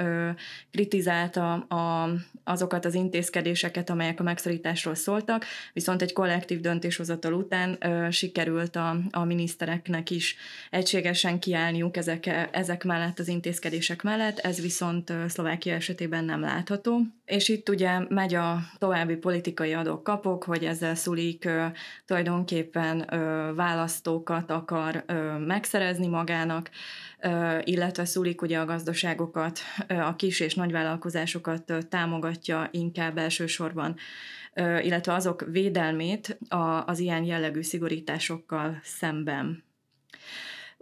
kritizálta 0.71 1.53
a, 1.53 2.11
azokat 2.45 2.85
az 2.85 2.95
intézkedéseket, 2.95 3.91
amelyek 3.91 4.21
a 4.21 4.23
megszorításról 4.23 4.95
szóltak, 4.95 5.45
viszont 5.73 6.03
egy 6.03 6.13
kollektív 6.13 6.61
döntéshozatal 6.61 7.33
után 7.33 7.79
sikerült 8.11 8.77
a, 8.77 8.97
a 9.11 9.25
minisztereknek 9.25 10.11
is 10.11 10.37
egységesen 10.71 11.39
kiállniuk 11.39 11.97
ezek, 11.97 12.49
ezek 12.51 12.85
mellett, 12.85 13.19
az 13.19 13.29
intézkedések 13.29 14.03
mellett, 14.03 14.39
ez 14.39 14.61
viszont 14.61 15.13
Szlovákia 15.29 15.75
esetében 15.75 16.25
nem 16.25 16.41
látható. 16.41 17.01
És 17.25 17.49
itt 17.49 17.69
ugye 17.69 17.99
megy 18.09 18.35
a 18.35 18.54
további 18.79 19.17
politikai 19.17 19.73
adok-kapok, 19.73 20.45
hogy 20.45 20.65
ezzel 20.65 20.95
Szulik 20.95 21.49
tulajdonképpen 22.07 23.07
választókat 23.55 24.51
akar 24.51 25.05
megszerezni 25.39 26.07
magának, 26.07 26.71
illetve 27.65 28.05
Szulik 28.05 28.43
ugye 28.43 28.59
a 28.59 28.65
gazdaságokat, 28.65 29.59
a 29.89 30.17
kis 30.17 30.41
és 30.41 30.55
nagyvállalkozásokat 30.55 31.73
támogatja 31.89 32.69
inkább 32.71 33.19
elsősorban, 33.19 33.97
illetve 34.57 35.13
azok 35.13 35.45
védelmét 35.51 36.39
az 36.87 36.99
ilyen 36.99 37.25
jellegű 37.25 37.63
szigorításokkal 37.63 38.81
szemben. 38.83 39.65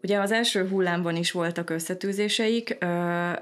Ugye 0.03 0.19
az 0.19 0.33
első 0.33 0.69
hullámban 0.69 1.17
is 1.17 1.33
voltak 1.33 1.71
összetűzéseik, 1.71 2.79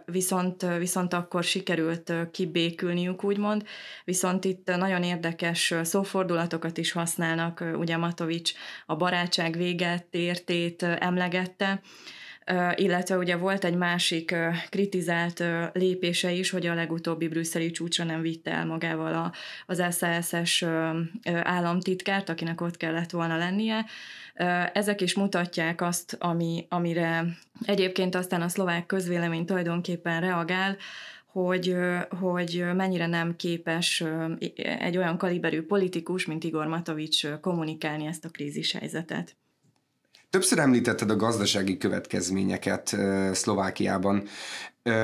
viszont, 0.04 0.66
viszont 0.78 1.12
akkor 1.12 1.44
sikerült 1.44 2.12
kibékülniük, 2.30 3.24
úgymond, 3.24 3.66
viszont 4.04 4.44
itt 4.44 4.76
nagyon 4.76 5.02
érdekes 5.02 5.74
szófordulatokat 5.82 6.78
is 6.78 6.92
használnak, 6.92 7.64
ugye 7.74 7.96
Matovics 7.96 8.52
a 8.86 8.96
barátság 8.96 9.56
véget, 9.56 10.06
értét 10.10 10.82
emlegette, 10.82 11.80
illetve 12.74 13.16
ugye 13.16 13.36
volt 13.36 13.64
egy 13.64 13.74
másik 13.74 14.34
kritizált 14.68 15.44
lépése 15.72 16.30
is, 16.30 16.50
hogy 16.50 16.66
a 16.66 16.74
legutóbbi 16.74 17.28
brüsszeli 17.28 17.70
csúcsra 17.70 18.04
nem 18.04 18.20
vitte 18.20 18.50
el 18.50 18.66
magával 18.66 19.14
a, 19.14 19.32
az 19.66 19.82
SZSZ-es 19.90 20.64
államtitkárt, 21.42 22.28
akinek 22.28 22.60
ott 22.60 22.76
kellett 22.76 23.10
volna 23.10 23.36
lennie. 23.36 23.84
Ezek 24.72 25.00
is 25.00 25.14
mutatják 25.14 25.80
azt, 25.80 26.16
ami, 26.20 26.66
amire 26.68 27.24
egyébként 27.64 28.14
aztán 28.14 28.42
a 28.42 28.48
szlovák 28.48 28.86
közvélemény 28.86 29.44
tulajdonképpen 29.44 30.20
reagál, 30.20 30.76
hogy, 31.26 31.76
hogy 32.20 32.64
mennyire 32.74 33.06
nem 33.06 33.36
képes 33.36 34.04
egy 34.78 34.96
olyan 34.96 35.18
kaliberű 35.18 35.62
politikus, 35.62 36.26
mint 36.26 36.44
Igor 36.44 36.66
Matovics 36.66 37.26
kommunikálni 37.40 38.06
ezt 38.06 38.24
a 38.24 38.30
krízis 38.30 38.72
helyzetet. 38.72 39.36
Többször 40.30 40.58
említetted 40.58 41.10
a 41.10 41.16
gazdasági 41.16 41.76
következményeket 41.76 42.96
Szlovákiában. 43.32 44.22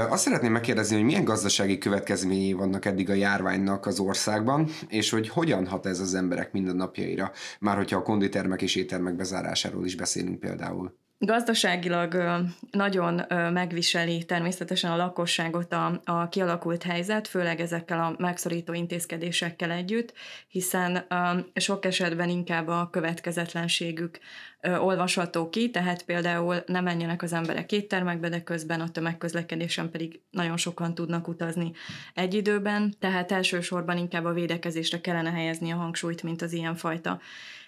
Azt 0.09 0.23
szeretném 0.23 0.52
megkérdezni, 0.52 0.97
hogy 0.97 1.04
milyen 1.04 1.25
gazdasági 1.25 1.78
következményei 1.78 2.52
vannak 2.52 2.85
eddig 2.85 3.11
a 3.11 3.14
járványnak 3.14 3.87
az 3.87 3.99
országban, 3.99 4.68
és 4.88 5.11
hogy 5.11 5.28
hogyan 5.28 5.66
hat 5.66 5.87
ez 5.87 6.00
az 6.00 6.14
emberek 6.14 6.52
mindennapjaira, 6.52 7.33
már 7.61 7.76
hogyha 7.76 7.97
a 7.97 8.02
konditermek 8.02 8.62
és 8.62 8.75
éttermek 8.75 9.16
bezárásáról 9.16 9.85
is 9.85 9.97
beszélünk 9.97 10.38
például. 10.38 10.97
Gazdaságilag 11.18 12.42
nagyon 12.70 13.23
megviseli 13.52 14.25
természetesen 14.25 14.90
a 14.90 14.96
lakosságot 14.96 15.73
a, 15.73 16.00
a 16.04 16.28
kialakult 16.28 16.82
helyzet, 16.82 17.28
főleg 17.28 17.61
ezekkel 17.61 18.00
a 18.00 18.14
megszorító 18.18 18.73
intézkedésekkel 18.73 19.70
együtt, 19.70 20.12
hiszen 20.49 21.06
sok 21.54 21.85
esetben 21.85 22.28
inkább 22.28 22.68
a 22.68 22.88
következetlenségük 22.90 24.18
olvasható 24.62 25.49
ki, 25.49 25.70
tehát 25.70 26.02
például 26.02 26.62
nem 26.66 26.85
menjenek 26.85 27.23
az 27.23 27.32
emberek 27.32 27.73
éttermekbe, 27.73 28.28
de 28.28 28.42
közben 28.42 28.80
a 28.80 28.90
tömegközlekedésen 28.90 29.90
pedig 29.90 30.20
nagyon 30.30 30.56
sokan 30.56 30.94
tudnak 30.94 31.28
utazni 31.28 31.73
egy 32.14 32.35
időben, 32.35 32.94
tehát 32.99 33.32
elsősorban 33.32 33.96
inkább 33.96 34.25
a 34.25 34.32
védekezésre 34.32 35.00
kellene 35.00 35.30
helyezni 35.30 35.70
a 35.70 35.76
hangsúlyt, 35.76 36.23
mint 36.23 36.42
az 36.42 36.52
ilyenfajta 36.52 37.20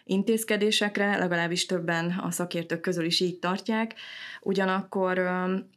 intézkedésekre, 0.09 1.19
legalábbis 1.19 1.67
többen 1.67 2.11
a 2.23 2.31
szakértők 2.31 2.81
közül 2.81 3.05
is 3.05 3.21
így 3.21 3.39
tartják. 3.39 3.95
Ugyanakkor 4.41 5.19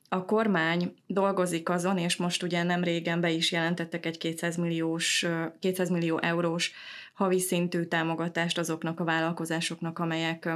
a 0.09 0.25
kormány 0.25 0.93
dolgozik 1.07 1.69
azon, 1.69 1.97
és 1.97 2.15
most 2.15 2.43
ugye 2.43 2.63
nem 2.63 2.83
régen 2.83 3.21
be 3.21 3.31
is 3.31 3.51
jelentettek 3.51 4.05
egy 4.05 4.17
200, 4.17 4.55
milliós, 4.55 5.25
200 5.59 5.89
millió 5.89 6.19
eurós 6.21 6.71
havi 7.13 7.39
szintű 7.39 7.83
támogatást 7.83 8.57
azoknak 8.57 8.99
a 8.99 9.03
vállalkozásoknak, 9.03 9.99
amelyek 9.99 10.49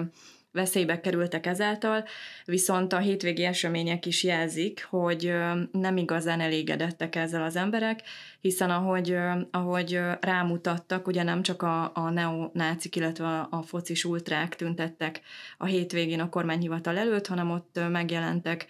veszélybe 0.56 1.00
kerültek 1.00 1.46
ezáltal, 1.46 2.06
viszont 2.46 2.94
a 2.94 2.98
hétvégi 2.98 3.44
események 3.44 4.06
is 4.06 4.24
jelzik, 4.24 4.88
hogy 4.90 5.34
nem 5.72 5.98
igazán 5.98 6.40
elégedettek 6.40 7.16
ezzel 7.16 7.44
az 7.44 7.56
emberek, 7.56 8.02
hiszen 8.42 8.70
ahogy, 8.70 9.18
ahogy 9.52 10.00
rámutattak, 10.20 11.08
ugye 11.08 11.24
nem 11.24 11.42
csak 11.42 11.62
a, 11.62 11.92
a 11.94 12.10
neonácik, 12.10 12.96
illetve 12.96 13.26
a, 13.26 13.48
a 13.52 13.62
focis 13.62 14.06
ultrák 14.06 14.56
tüntettek 14.56 15.22
a 15.58 15.66
hétvégén 15.66 16.20
a 16.20 16.30
kormányhivatal 16.30 16.98
előtt, 16.98 17.28
hanem 17.28 17.52
ott 17.52 17.80
megjelentek 17.90 18.66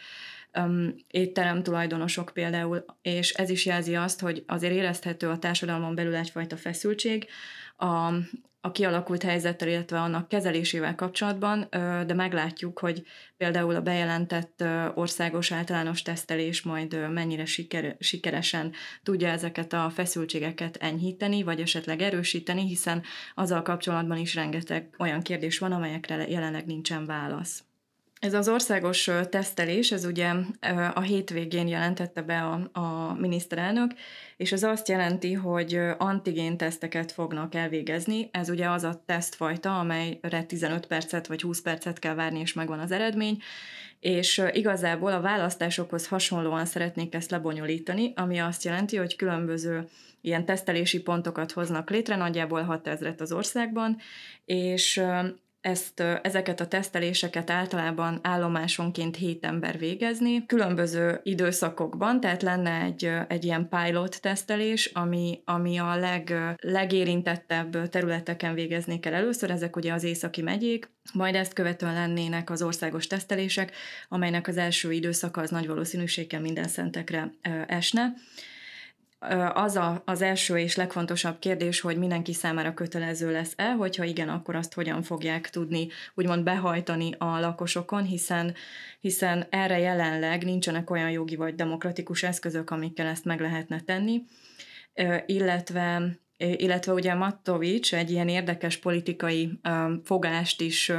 um, 0.60 0.96
étterem 1.08 1.64
tulajdonosok 1.64 2.32
például, 2.34 2.86
és 3.02 3.34
ez 3.34 3.50
is 3.50 3.66
jelzi 3.66 3.96
azt, 3.96 4.20
hogy 4.20 4.44
azért 4.48 4.74
érezhető 4.74 5.30
a 5.30 5.40
társadalmon 5.40 5.96
belül 5.96 6.16
egyfajta 6.16 6.58
feszültség, 6.58 7.28
a, 7.78 8.14
a 8.66 8.72
kialakult 8.72 9.24
helyzettel, 9.24 9.68
illetve 9.68 10.00
annak 10.00 10.28
kezelésével 10.28 10.96
kapcsolatban, 10.96 11.68
de 12.06 12.14
meglátjuk, 12.14 12.80
hogy 12.80 13.04
például 13.38 13.76
a 13.76 13.82
bejelentett 13.82 14.64
országos 14.94 15.52
általános 15.52 16.02
tesztelés 16.02 16.62
majd 16.62 17.12
mennyire 17.12 17.46
siker, 17.46 17.96
sikeresen 18.00 18.74
tudja 19.04 19.28
ezeket 19.28 19.74
a 19.74 19.92
feszültségeket 19.94 20.78
enyhíteni, 20.78 21.44
vagy 21.44 21.62
esetleg 21.62 22.02
erősíteni, 22.02 22.68
hiszen 22.68 23.04
azzal 23.36 23.62
kapcsolatban 23.62 24.18
is 24.18 24.36
rengeteg 24.36 24.96
olyan 24.98 25.22
kérdés 25.22 25.58
van, 25.60 25.72
amelyekre 25.72 26.28
jelenleg 26.28 26.66
nincsen 26.66 27.06
válasz. 27.06 27.64
Ez 28.26 28.34
az 28.34 28.48
országos 28.48 29.10
tesztelés, 29.30 29.92
ez 29.92 30.06
ugye 30.06 30.32
a 30.94 31.02
hétvégén 31.02 31.68
jelentette 31.68 32.22
be 32.22 32.42
a, 32.42 32.80
a 32.80 33.14
miniszterelnök, 33.14 33.92
és 34.38 34.52
ez 34.52 34.64
azt 34.64 34.88
jelenti, 34.88 35.34
hogy 35.34 35.80
antigén 35.98 36.58
teszteket 36.58 37.12
fognak 37.12 37.56
elvégezni. 37.56 38.30
Ez 38.32 38.50
ugye 38.50 38.70
az 38.70 38.84
a 38.84 39.04
tesztfajta, 39.06 39.80
amelyre 39.80 40.44
15 40.44 40.86
percet 40.86 41.28
vagy 41.28 41.42
20 41.42 41.62
percet 41.62 42.00
kell 42.00 42.14
várni, 42.14 42.40
és 42.40 42.54
megvan 42.54 42.80
az 42.80 42.92
eredmény, 42.92 43.42
és 44.00 44.42
igazából 44.52 45.12
a 45.12 45.22
választásokhoz 45.22 46.08
hasonlóan 46.08 46.66
szeretnék 46.66 47.14
ezt 47.14 47.32
lebonyolítani, 47.32 48.14
ami 48.16 48.38
azt 48.38 48.64
jelenti, 48.64 48.98
hogy 48.98 49.16
különböző 49.16 49.88
ilyen 50.22 50.46
tesztelési 50.46 51.02
pontokat 51.02 51.52
hoznak 51.52 51.90
létre, 51.90 52.16
nagyjából 52.16 52.82
6000-et 52.84 53.22
az 53.22 53.32
országban, 53.32 53.98
és 54.46 55.02
ezt, 55.66 56.00
ezeket 56.22 56.60
a 56.60 56.68
teszteléseket 56.68 57.50
általában 57.50 58.20
állomásonként 58.24 59.16
hét 59.16 59.46
ember 59.46 59.78
végezni, 59.78 60.46
különböző 60.46 61.20
időszakokban, 61.24 62.20
tehát 62.20 62.42
lenne 62.42 62.82
egy, 62.82 63.12
egy 63.28 63.44
ilyen 63.44 63.70
pilot 63.70 64.22
tesztelés, 64.22 64.86
ami, 64.86 65.42
ami 65.46 65.78
a 65.78 65.96
leg, 65.96 66.34
legérintettebb 66.62 67.90
területeken 67.90 68.54
végeznék 68.54 69.06
el 69.06 69.14
először, 69.14 69.52
ezek 69.52 69.76
ugye 69.76 69.94
az 69.94 70.04
északi 70.04 70.42
megyék, 70.42 70.90
majd 71.14 71.36
ezt 71.36 71.54
követően 71.54 71.94
lennének 71.94 72.50
az 72.50 72.62
országos 72.62 73.08
tesztelések, 73.08 73.72
amelynek 74.10 74.48
az 74.48 74.58
első 74.58 74.92
időszaka 74.92 75.42
az 75.42 75.50
nagy 75.50 75.68
valószínűséggel 75.68 76.42
minden 76.42 76.68
szentekre 76.68 77.34
esne 77.68 78.14
az 79.54 79.76
a, 79.76 80.02
az 80.06 80.22
első 80.22 80.58
és 80.58 80.76
legfontosabb 80.76 81.40
kérdés, 81.40 81.80
hogy 81.82 81.98
mindenki 81.98 82.34
számára 82.34 82.74
kötelező 82.74 83.32
lesz-e, 83.32 83.72
hogyha 83.72 84.04
igen, 84.04 84.30
akkor 84.30 84.56
azt 84.56 84.74
hogyan 84.74 85.04
fogják 85.04 85.50
tudni 85.50 85.88
úgymond 86.14 86.44
behajtani 86.44 87.14
a 87.18 87.40
lakosokon, 87.40 88.04
hiszen, 88.04 88.54
hiszen 89.00 89.46
erre 89.50 89.80
jelenleg 89.80 90.44
nincsenek 90.44 90.90
olyan 90.90 91.12
jogi 91.12 91.36
vagy 91.36 91.56
demokratikus 91.56 92.24
eszközök, 92.24 92.70
amikkel 92.70 93.08
ezt 93.08 93.26
meg 93.26 93.40
lehetne 93.42 93.80
tenni, 93.82 94.24
illetve 95.26 96.18
illetve 96.38 96.94
ugye 96.94 97.14
Mattovics 97.14 97.94
egy 97.94 98.12
ilyen 98.12 98.28
érdekes 98.28 98.78
politikai 98.78 99.60
um, 99.70 100.02
fogást 100.04 100.62
is 100.62 100.92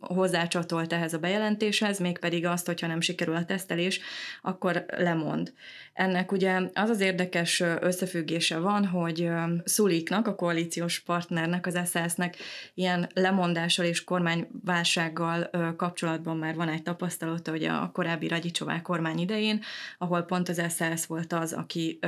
hozzácsatolt 0.00 0.92
ehhez 0.92 1.14
a 1.14 1.18
bejelentéshez, 1.18 1.98
mégpedig 1.98 2.46
azt, 2.46 2.66
hogyha 2.66 2.86
nem 2.86 3.00
sikerül 3.00 3.34
a 3.34 3.44
tesztelés, 3.44 4.00
akkor 4.42 4.84
lemond. 4.96 5.52
Ennek 5.92 6.32
ugye 6.32 6.60
az 6.74 6.90
az 6.90 7.00
érdekes 7.00 7.60
összefüggése 7.80 8.58
van, 8.58 8.86
hogy 8.86 9.28
Szuliknak, 9.64 10.26
a 10.26 10.34
koalíciós 10.34 11.00
partnernek, 11.00 11.66
az 11.66 11.78
SZSZ-nek 11.84 12.36
ilyen 12.74 13.08
lemondással 13.14 13.84
és 13.84 14.04
kormányválsággal 14.04 15.50
kapcsolatban 15.76 16.36
már 16.36 16.54
van 16.54 16.68
egy 16.68 16.82
tapasztalata, 16.82 17.50
hogy 17.50 17.64
a 17.64 17.90
korábbi 17.92 18.28
Ragyicsová 18.28 18.82
kormány 18.82 19.18
idején, 19.18 19.60
ahol 19.98 20.22
pont 20.22 20.48
az 20.48 20.62
SZSZ 20.68 21.04
volt 21.04 21.32
az, 21.32 21.52
aki 21.52 21.98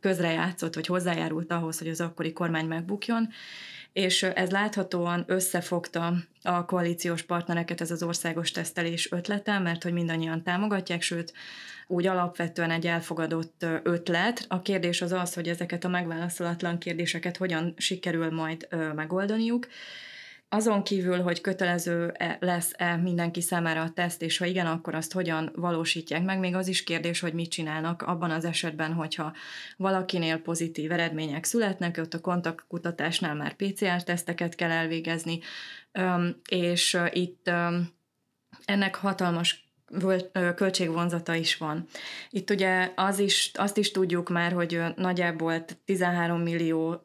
közrejátszott, 0.00 0.74
vagy 0.74 0.86
hozzájárult 0.86 1.52
ahhoz, 1.52 1.78
hogy 1.78 1.88
az 1.88 2.00
akkori 2.00 2.32
kormány 2.32 2.66
megbukjon, 2.66 3.28
és 3.94 4.22
ez 4.22 4.50
láthatóan 4.50 5.24
összefogta 5.26 6.12
a 6.42 6.64
koalíciós 6.64 7.22
partnereket 7.22 7.80
ez 7.80 7.90
az 7.90 8.02
országos 8.02 8.50
tesztelés 8.50 9.12
ötlete, 9.12 9.58
mert 9.58 9.82
hogy 9.82 9.92
mindannyian 9.92 10.42
támogatják, 10.42 11.02
sőt, 11.02 11.32
úgy 11.86 12.06
alapvetően 12.06 12.70
egy 12.70 12.86
elfogadott 12.86 13.66
ötlet. 13.82 14.44
A 14.48 14.62
kérdés 14.62 15.02
az 15.02 15.12
az, 15.12 15.34
hogy 15.34 15.48
ezeket 15.48 15.84
a 15.84 15.88
megválaszolatlan 15.88 16.78
kérdéseket 16.78 17.36
hogyan 17.36 17.74
sikerül 17.76 18.30
majd 18.30 18.68
megoldaniuk, 18.94 19.66
azon 20.54 20.82
kívül, 20.82 21.20
hogy 21.22 21.40
kötelező 21.40 22.14
lesz-e 22.38 22.96
mindenki 22.96 23.40
számára 23.40 23.82
a 23.82 23.90
teszt, 23.90 24.22
és 24.22 24.38
ha 24.38 24.44
igen, 24.44 24.66
akkor 24.66 24.94
azt 24.94 25.12
hogyan 25.12 25.50
valósítják 25.54 26.24
meg, 26.24 26.38
még 26.38 26.54
az 26.54 26.68
is 26.68 26.84
kérdés, 26.84 27.20
hogy 27.20 27.32
mit 27.32 27.50
csinálnak 27.50 28.02
abban 28.02 28.30
az 28.30 28.44
esetben, 28.44 28.92
hogyha 28.92 29.32
valakinél 29.76 30.38
pozitív 30.38 30.92
eredmények 30.92 31.44
születnek, 31.44 31.96
ott 31.98 32.14
a 32.14 32.20
kontaktkutatásnál 32.20 33.34
már 33.34 33.54
PCR-teszteket 33.54 34.54
kell 34.54 34.70
elvégezni, 34.70 35.38
és 36.48 36.98
itt 37.10 37.50
ennek 38.64 38.94
hatalmas 38.94 39.68
költségvonzata 40.54 41.34
is 41.34 41.56
van. 41.56 41.86
Itt 42.30 42.50
ugye 42.50 42.92
az 42.94 43.18
is, 43.18 43.50
azt 43.54 43.76
is 43.76 43.90
tudjuk 43.90 44.28
már, 44.28 44.52
hogy 44.52 44.82
nagyjából 44.96 45.64
13 45.84 46.40
millió 46.40 47.02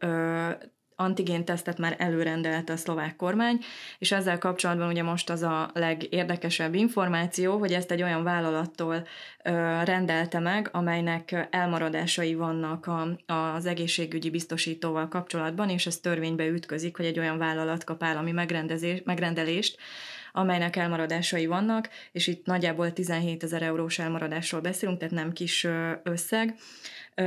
antigén 1.00 1.46
tesztet 1.46 1.77
már 1.77 1.96
előrendelte 1.98 2.74
a 2.74 2.77
szlovák 2.77 3.15
kormány, 3.15 3.60
és 3.98 4.12
ezzel 4.12 4.38
kapcsolatban 4.38 4.88
ugye 4.88 5.03
most 5.03 5.29
az 5.29 5.41
a 5.41 5.70
legérdekesebb 5.74 6.74
információ, 6.74 7.58
hogy 7.58 7.74
ezt 7.74 7.91
egy 7.91 8.03
olyan 8.03 8.24
vállalattól 8.24 9.08
rendelte 9.84 10.39
meg, 10.39 10.70
amelynek 10.72 11.48
elmaradásai 11.51 12.34
vannak 12.34 12.86
a, 12.88 13.18
az 13.56 13.65
egészségügyi 13.65 14.29
biztosítóval 14.29 15.08
kapcsolatban, 15.08 15.70
és 15.70 15.86
ez 15.86 15.98
törvénybe 15.98 16.48
ütközik, 16.48 16.96
hogy 16.96 17.06
egy 17.06 17.20
olyan 17.20 17.38
vállalat 17.38 17.84
kap 17.84 18.03
állami 18.03 18.32
megrendelést, 19.06 19.77
amelynek 20.32 20.75
elmaradásai 20.75 21.46
vannak, 21.46 21.89
és 22.12 22.27
itt 22.27 22.46
nagyjából 22.46 22.94
17 22.94 23.44
ezer 23.44 23.62
eurós 23.62 24.00
elmaradásról 24.00 24.62
beszélünk, 24.62 25.00
tehát 25.00 25.13
nem 25.13 25.34
kis 25.34 25.68
összeg. 26.03 26.56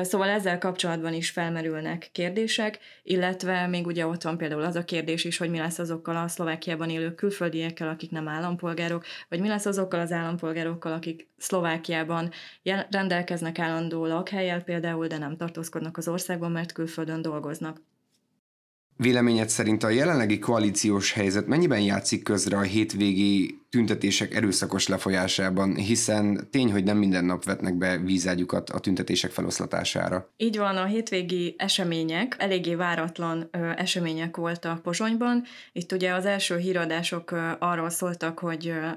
Szóval 0.00 0.28
ezzel 0.28 0.58
kapcsolatban 0.58 1.12
is 1.12 1.30
felmerülnek 1.30 2.08
kérdések, 2.12 2.78
illetve 3.02 3.66
még 3.66 3.86
ugye 3.86 4.06
ott 4.06 4.22
van 4.22 4.36
például 4.36 4.62
az 4.62 4.76
a 4.76 4.84
kérdés 4.84 5.24
is, 5.24 5.38
hogy 5.38 5.50
mi 5.50 5.58
lesz 5.58 5.78
azokkal 5.78 6.16
a 6.16 6.28
Szlovákiában 6.28 6.90
élő 6.90 7.14
külföldiekkel, 7.14 7.88
akik 7.88 8.10
nem 8.10 8.28
állampolgárok, 8.28 9.04
vagy 9.28 9.40
mi 9.40 9.48
lesz 9.48 9.66
azokkal 9.66 10.00
az 10.00 10.12
állampolgárokkal, 10.12 10.92
akik 10.92 11.28
Szlovákiában 11.36 12.30
rendelkeznek 12.90 13.58
állandó 13.58 14.06
lakhelyel 14.06 14.62
például, 14.62 15.06
de 15.06 15.18
nem 15.18 15.36
tartózkodnak 15.36 15.96
az 15.96 16.08
országban, 16.08 16.50
mert 16.50 16.72
külföldön 16.72 17.22
dolgoznak. 17.22 17.80
Véleményed 19.02 19.48
szerint 19.48 19.82
a 19.82 19.88
jelenlegi 19.88 20.38
koalíciós 20.38 21.12
helyzet 21.12 21.46
mennyiben 21.46 21.80
játszik 21.80 22.22
közre 22.22 22.56
a 22.56 22.60
hétvégi 22.60 23.58
tüntetések 23.70 24.34
erőszakos 24.34 24.88
lefolyásában, 24.88 25.76
hiszen 25.76 26.48
tény, 26.50 26.72
hogy 26.72 26.84
nem 26.84 26.96
minden 26.96 27.24
nap 27.24 27.44
vetnek 27.44 27.74
be 27.74 27.98
vízágyukat 27.98 28.70
a 28.70 28.78
tüntetések 28.78 29.30
feloszlatására. 29.30 30.30
Így 30.36 30.58
van, 30.58 30.76
a 30.76 30.84
hétvégi 30.84 31.54
események 31.58 32.36
eléggé 32.38 32.74
váratlan 32.74 33.48
ö, 33.50 33.70
események 33.76 34.36
voltak 34.36 34.82
Pozsonyban. 34.82 35.42
Itt 35.72 35.92
ugye 35.92 36.12
az 36.12 36.26
első 36.26 36.56
híradások 36.56 37.30
ö, 37.30 37.50
arról 37.58 37.90
szóltak, 37.90 38.38
hogy 38.38 38.68
ö, 38.68 38.88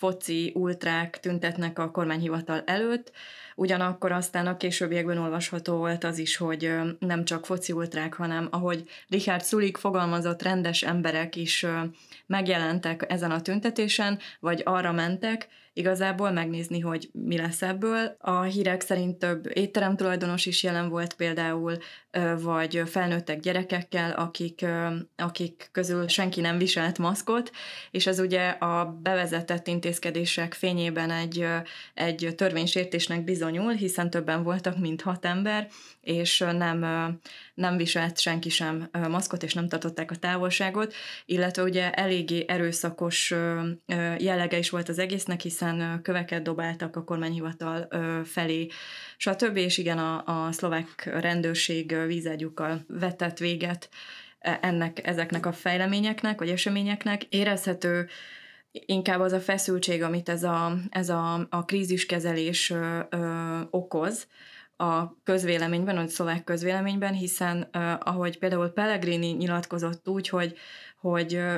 foci 0.00 0.52
ultrák 0.54 1.20
tüntetnek 1.20 1.78
a 1.78 1.90
kormányhivatal 1.90 2.62
előtt, 2.66 3.12
Ugyanakkor 3.60 4.12
aztán 4.12 4.46
a 4.46 4.56
későbbiekben 4.56 5.18
olvasható 5.18 5.76
volt 5.76 6.04
az 6.04 6.18
is, 6.18 6.36
hogy 6.36 6.72
nem 6.98 7.24
csak 7.24 7.46
foci 7.46 7.72
ultrák, 7.72 8.14
hanem 8.14 8.48
ahogy 8.50 8.88
Richard 9.08 9.44
Sulik 9.44 9.76
fogalmazott, 9.76 10.42
rendes 10.42 10.82
emberek 10.82 11.36
is 11.36 11.66
megjelentek 12.26 13.04
ezen 13.08 13.30
a 13.30 13.42
tüntetésen, 13.42 14.18
vagy 14.38 14.62
arra 14.64 14.92
mentek, 14.92 15.48
igazából 15.72 16.30
megnézni, 16.30 16.80
hogy 16.80 17.10
mi 17.12 17.36
lesz 17.36 17.62
ebből. 17.62 18.16
A 18.18 18.42
hírek 18.42 18.80
szerint 18.80 19.18
több 19.18 19.56
étterem 19.56 19.96
tulajdonos 19.96 20.46
is 20.46 20.62
jelen 20.62 20.88
volt 20.88 21.14
például, 21.14 21.76
vagy 22.40 22.82
felnőttek 22.86 23.40
gyerekekkel, 23.40 24.10
akik, 24.10 24.66
akik 25.16 25.68
közül 25.72 26.08
senki 26.08 26.40
nem 26.40 26.58
viselt 26.58 26.98
maszkot, 26.98 27.50
és 27.90 28.06
ez 28.06 28.18
ugye 28.18 28.48
a 28.48 28.98
bevezetett 29.02 29.66
intézkedések 29.66 30.54
fényében 30.54 31.10
egy, 31.10 31.46
egy 31.94 32.32
törvénysértésnek 32.36 33.24
bizonyul, 33.24 33.72
hiszen 33.72 34.10
többen 34.10 34.42
voltak, 34.42 34.78
mint 34.78 35.02
hat 35.02 35.24
ember, 35.24 35.68
és 36.00 36.38
nem, 36.38 36.86
nem 37.60 37.76
viselt 37.76 38.18
senki 38.18 38.48
sem 38.48 38.88
maszkot, 39.08 39.42
és 39.42 39.54
nem 39.54 39.68
tartották 39.68 40.10
a 40.10 40.16
távolságot, 40.16 40.94
illetve 41.26 41.62
ugye 41.62 41.92
eléggé 41.92 42.44
erőszakos 42.48 43.34
jellege 44.18 44.58
is 44.58 44.70
volt 44.70 44.88
az 44.88 44.98
egésznek, 44.98 45.40
hiszen 45.40 46.00
köveket 46.02 46.42
dobáltak 46.42 46.96
a 46.96 47.04
kormányhivatal 47.04 47.88
felé, 48.24 48.66
stb. 49.16 49.56
És 49.56 49.78
igen, 49.78 49.98
a, 49.98 50.46
a 50.46 50.52
szlovák 50.52 51.04
rendőrség 51.04 51.96
vízágyukkal 52.06 52.84
vetett 52.88 53.38
véget 53.38 53.88
e, 54.38 54.58
ennek, 54.62 55.06
ezeknek 55.06 55.46
a 55.46 55.52
fejleményeknek, 55.52 56.38
vagy 56.38 56.48
eseményeknek. 56.48 57.22
Érezhető 57.24 58.08
inkább 58.72 59.20
az 59.20 59.32
a 59.32 59.40
feszültség, 59.40 60.02
amit 60.02 60.28
ez 60.28 60.42
a, 60.42 60.76
ez 60.90 61.08
a, 61.08 61.46
a 61.50 61.64
kríziskezelés 61.64 62.70
ö, 62.70 62.98
ö, 63.10 63.60
okoz, 63.70 64.26
a 64.80 65.16
közvéleményben, 65.24 65.96
a 65.96 66.06
szlovák 66.08 66.44
közvéleményben, 66.44 67.14
hiszen 67.14 67.68
uh, 67.74 67.92
ahogy 67.98 68.38
például 68.38 68.68
Pellegrini 68.68 69.26
nyilatkozott 69.26 70.08
úgy, 70.08 70.28
hogy, 70.28 70.56
hogy 71.00 71.34
uh, 71.34 71.54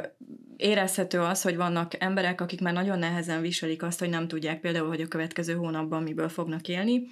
érezhető 0.57 1.21
az, 1.21 1.43
hogy 1.43 1.57
vannak 1.57 2.03
emberek, 2.03 2.41
akik 2.41 2.61
már 2.61 2.73
nagyon 2.73 2.99
nehezen 2.99 3.41
viselik 3.41 3.83
azt, 3.83 3.99
hogy 3.99 4.09
nem 4.09 4.29
tudják 4.29 4.61
például, 4.61 4.89
hogy 4.89 5.01
a 5.01 5.09
következő 5.09 5.55
hónapban 5.55 6.03
miből 6.03 6.29
fognak 6.29 6.69
élni, 6.69 7.03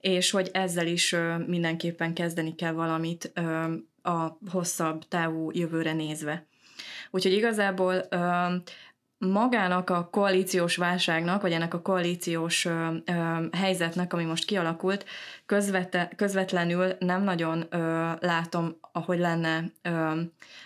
és 0.00 0.30
hogy 0.30 0.50
ezzel 0.52 0.86
is 0.86 1.12
uh, 1.12 1.46
mindenképpen 1.46 2.14
kezdeni 2.14 2.54
kell 2.54 2.72
valamit 2.72 3.32
uh, 3.36 3.72
a 4.14 4.38
hosszabb 4.50 5.08
távú 5.08 5.50
jövőre 5.52 5.92
nézve. 5.92 6.46
Úgyhogy 7.10 7.32
igazából 7.32 8.08
uh, 8.10 8.52
magának 9.30 9.90
a 9.90 10.08
koalíciós 10.10 10.76
válságnak, 10.76 11.42
vagy 11.42 11.52
ennek 11.52 11.74
a 11.74 11.82
koalíciós 11.82 12.64
ö, 12.64 12.86
ö, 13.04 13.12
helyzetnek, 13.52 14.12
ami 14.12 14.24
most 14.24 14.44
kialakult, 14.44 15.04
közvete, 15.46 16.10
közvetlenül 16.16 16.92
nem 16.98 17.22
nagyon 17.22 17.66
ö, 17.70 18.10
látom, 18.20 18.76
ahogy 18.92 19.18
lenne 19.18 19.64
ö, 19.82 20.20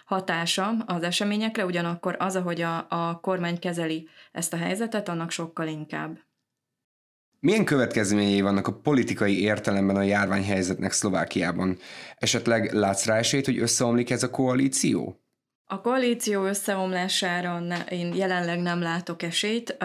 hatása 0.04 0.74
az 0.86 1.02
eseményekre, 1.02 1.64
ugyanakkor 1.64 2.16
az, 2.18 2.36
ahogy 2.36 2.60
a, 2.60 2.86
a 2.88 3.20
kormány 3.20 3.58
kezeli 3.58 4.08
ezt 4.32 4.52
a 4.52 4.56
helyzetet, 4.56 5.08
annak 5.08 5.30
sokkal 5.30 5.66
inkább. 5.66 6.18
Milyen 7.40 7.64
következményei 7.64 8.40
vannak 8.40 8.66
a 8.66 8.74
politikai 8.74 9.40
értelemben 9.42 9.96
a 9.96 10.02
járványhelyzetnek 10.02 10.92
Szlovákiában? 10.92 11.78
Esetleg 12.18 12.72
látsz 12.72 13.06
rá 13.06 13.16
esélyt, 13.16 13.44
hogy 13.44 13.58
összeomlik 13.58 14.10
ez 14.10 14.22
a 14.22 14.30
koalíció? 14.30 15.25
A 15.68 15.80
koalíció 15.80 16.44
összeomlására 16.44 17.62
én 17.90 18.14
jelenleg 18.14 18.60
nem 18.60 18.80
látok 18.80 19.22
esélyt, 19.22 19.76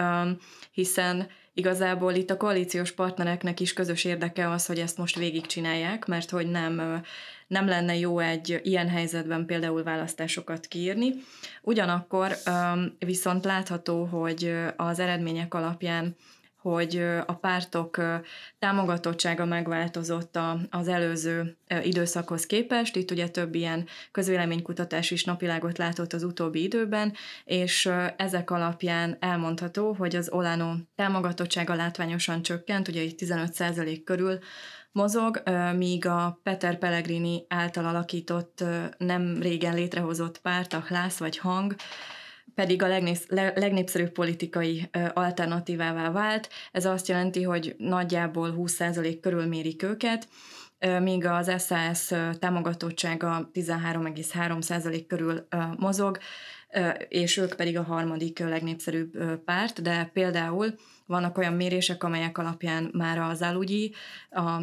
hiszen 0.72 1.28
igazából 1.54 2.12
itt 2.14 2.30
a 2.30 2.36
koalíciós 2.36 2.92
partnereknek 2.92 3.60
is 3.60 3.72
közös 3.72 4.04
érdeke 4.04 4.50
az, 4.50 4.66
hogy 4.66 4.78
ezt 4.78 4.98
most 4.98 5.18
végigcsinálják, 5.18 6.06
mert 6.06 6.30
hogy 6.30 6.50
nem, 6.50 7.02
nem 7.46 7.66
lenne 7.66 7.96
jó 7.96 8.18
egy 8.18 8.60
ilyen 8.62 8.88
helyzetben 8.88 9.46
például 9.46 9.82
választásokat 9.82 10.66
kiírni. 10.66 11.14
Ugyanakkor 11.62 12.36
viszont 12.98 13.44
látható, 13.44 14.04
hogy 14.04 14.54
az 14.76 14.98
eredmények 14.98 15.54
alapján 15.54 16.16
hogy 16.62 17.02
a 17.26 17.34
pártok 17.34 18.00
támogatottsága 18.58 19.44
megváltozott 19.44 20.38
az 20.70 20.88
előző 20.88 21.56
időszakhoz 21.82 22.46
képest. 22.46 22.96
Itt 22.96 23.10
ugye 23.10 23.28
több 23.28 23.54
ilyen 23.54 23.86
közvéleménykutatás 24.10 25.10
is 25.10 25.24
napvilágot 25.24 25.78
látott 25.78 26.12
az 26.12 26.22
utóbbi 26.22 26.62
időben, 26.62 27.12
és 27.44 27.90
ezek 28.16 28.50
alapján 28.50 29.16
elmondható, 29.20 29.92
hogy 29.92 30.16
az 30.16 30.30
Olano 30.30 30.74
támogatottsága 30.94 31.74
látványosan 31.74 32.42
csökkent, 32.42 32.88
ugye 32.88 33.02
itt 33.02 33.18
15% 33.20 34.00
körül 34.04 34.38
mozog, 34.92 35.42
míg 35.76 36.06
a 36.06 36.40
Peter 36.42 36.78
Pellegrini 36.78 37.44
által 37.48 37.86
alakított, 37.86 38.64
nem 38.98 39.38
régen 39.40 39.74
létrehozott 39.74 40.40
párt, 40.40 40.72
a 40.72 40.84
Hlász 40.86 41.18
vagy 41.18 41.38
Hang, 41.38 41.74
pedig 42.54 42.82
a 42.82 42.88
legnépsz, 42.88 43.26
legnépszerűbb 43.28 44.10
politikai 44.10 44.90
alternatívává 45.12 46.10
vált. 46.10 46.48
Ez 46.72 46.84
azt 46.84 47.08
jelenti, 47.08 47.42
hogy 47.42 47.74
nagyjából 47.78 48.54
20% 48.58 49.18
körül 49.20 49.46
mérik 49.46 49.82
őket, 49.82 50.28
míg 51.00 51.26
az 51.26 51.64
SAS 51.66 52.12
támogatottsága 52.38 53.50
13,3% 53.54 55.04
körül 55.06 55.46
mozog, 55.76 56.18
és 57.08 57.36
ők 57.36 57.54
pedig 57.54 57.78
a 57.78 57.82
harmadik 57.82 58.38
legnépszerűbb 58.38 59.40
párt, 59.44 59.82
de 59.82 60.10
például 60.12 60.74
vannak 61.06 61.38
olyan 61.38 61.52
mérések, 61.52 62.04
amelyek 62.04 62.38
alapján 62.38 62.90
már 62.92 63.18
az 63.18 63.42
Alugyi, 63.42 63.94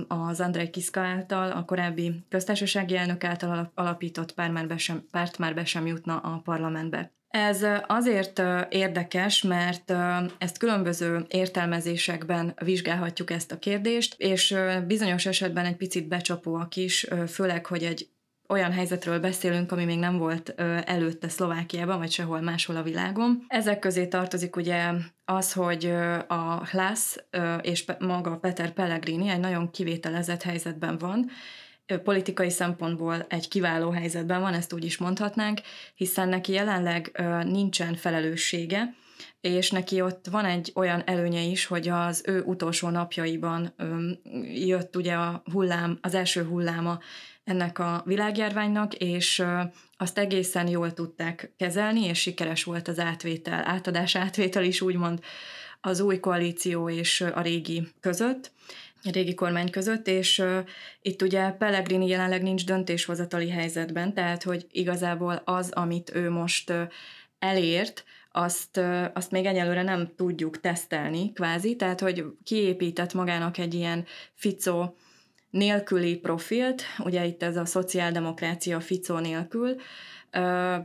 az 0.07 0.39
Andrei 0.39 0.69
Kiszka 0.69 0.99
által, 0.99 1.51
a 1.51 1.65
korábbi 1.65 2.25
köztársasági 2.29 2.95
elnök 2.95 3.23
által 3.23 3.71
alapított 3.75 4.33
párt 4.33 4.51
már 4.51 4.67
be 4.67 4.77
sem, 4.77 5.05
párt 5.11 5.37
már 5.37 5.55
be 5.55 5.65
sem 5.65 5.85
jutna 5.85 6.17
a 6.17 6.41
parlamentbe. 6.43 7.11
Ez 7.29 7.65
azért 7.87 8.41
érdekes, 8.69 9.41
mert 9.41 9.93
ezt 10.37 10.57
különböző 10.57 11.25
értelmezésekben 11.29 12.53
vizsgálhatjuk 12.63 13.31
ezt 13.31 13.51
a 13.51 13.59
kérdést, 13.59 14.15
és 14.17 14.55
bizonyos 14.87 15.25
esetben 15.25 15.65
egy 15.65 15.75
picit 15.75 16.07
becsapóak 16.07 16.75
is, 16.75 17.07
főleg, 17.27 17.65
hogy 17.65 17.83
egy 17.83 18.09
olyan 18.47 18.71
helyzetről 18.71 19.19
beszélünk, 19.19 19.71
ami 19.71 19.85
még 19.85 19.99
nem 19.99 20.17
volt 20.17 20.53
előtte 20.85 21.29
Szlovákiában, 21.29 21.97
vagy 21.97 22.11
sehol 22.11 22.41
máshol 22.41 22.75
a 22.75 22.83
világon. 22.83 23.45
Ezek 23.47 23.79
közé 23.79 24.07
tartozik 24.07 24.55
ugye 24.55 24.91
az, 25.25 25.53
hogy 25.53 25.85
a 26.27 26.65
Hlász 26.65 27.23
és 27.61 27.85
maga 27.99 28.37
Peter 28.37 28.71
Pellegrini 28.71 29.29
egy 29.29 29.39
nagyon 29.39 29.71
kivételezett 29.71 30.41
helyzetben 30.41 30.97
van, 30.97 31.29
politikai 32.03 32.49
szempontból 32.49 33.25
egy 33.29 33.47
kiváló 33.47 33.89
helyzetben 33.89 34.41
van, 34.41 34.53
ezt 34.53 34.73
úgy 34.73 34.85
is 34.85 34.97
mondhatnánk, 34.97 35.61
hiszen 35.95 36.29
neki 36.29 36.51
jelenleg 36.51 37.23
nincsen 37.43 37.95
felelőssége, 37.95 38.93
és 39.41 39.71
neki 39.71 40.01
ott 40.01 40.25
van 40.31 40.45
egy 40.45 40.71
olyan 40.75 41.01
előnye 41.05 41.41
is, 41.41 41.65
hogy 41.65 41.87
az 41.87 42.23
ő 42.27 42.41
utolsó 42.41 42.89
napjaiban 42.89 43.73
jött 44.53 44.95
ugye 44.95 45.13
a 45.13 45.43
hullám, 45.51 45.97
az 46.01 46.13
első 46.13 46.43
hulláma 46.43 46.99
ennek 47.43 47.79
a 47.79 48.03
világjárványnak, 48.05 48.93
és 48.93 49.43
azt 49.97 50.17
egészen 50.17 50.67
jól 50.67 50.93
tudták 50.93 51.53
kezelni, 51.57 52.03
és 52.05 52.19
sikeres 52.19 52.63
volt 52.63 52.87
az 52.87 52.99
átvétel, 52.99 53.63
átadás 53.65 54.15
átvétel 54.15 54.63
is 54.63 54.81
úgymond 54.81 55.19
az 55.81 55.99
új 55.99 56.19
koalíció 56.19 56.89
és 56.89 57.21
a 57.21 57.41
régi 57.41 57.87
között 57.99 58.51
régi 59.11 59.33
kormány 59.33 59.69
között, 59.69 60.07
és 60.07 60.39
uh, 60.39 60.57
itt 61.01 61.21
ugye 61.21 61.49
Pellegrini 61.49 62.07
jelenleg 62.07 62.41
nincs 62.41 62.65
döntéshozatali 62.65 63.49
helyzetben, 63.49 64.13
tehát 64.13 64.43
hogy 64.43 64.67
igazából 64.71 65.41
az, 65.45 65.71
amit 65.71 66.15
ő 66.15 66.29
most 66.29 66.69
uh, 66.69 66.81
elért, 67.39 68.03
azt, 68.31 68.79
azt 69.13 69.31
még 69.31 69.45
egyelőre 69.45 69.81
nem 69.81 70.11
tudjuk 70.15 70.59
tesztelni, 70.59 71.33
kvázi, 71.33 71.75
tehát 71.75 71.99
hogy 71.99 72.25
kiépített 72.43 73.13
magának 73.13 73.57
egy 73.57 73.73
ilyen 73.73 74.05
Fico 74.33 74.93
nélküli 75.49 76.17
profilt, 76.17 76.83
ugye 76.97 77.25
itt 77.25 77.43
ez 77.43 77.57
a 77.57 77.65
szociáldemokrácia 77.65 78.79
Fico 78.79 79.19
nélkül, 79.19 79.75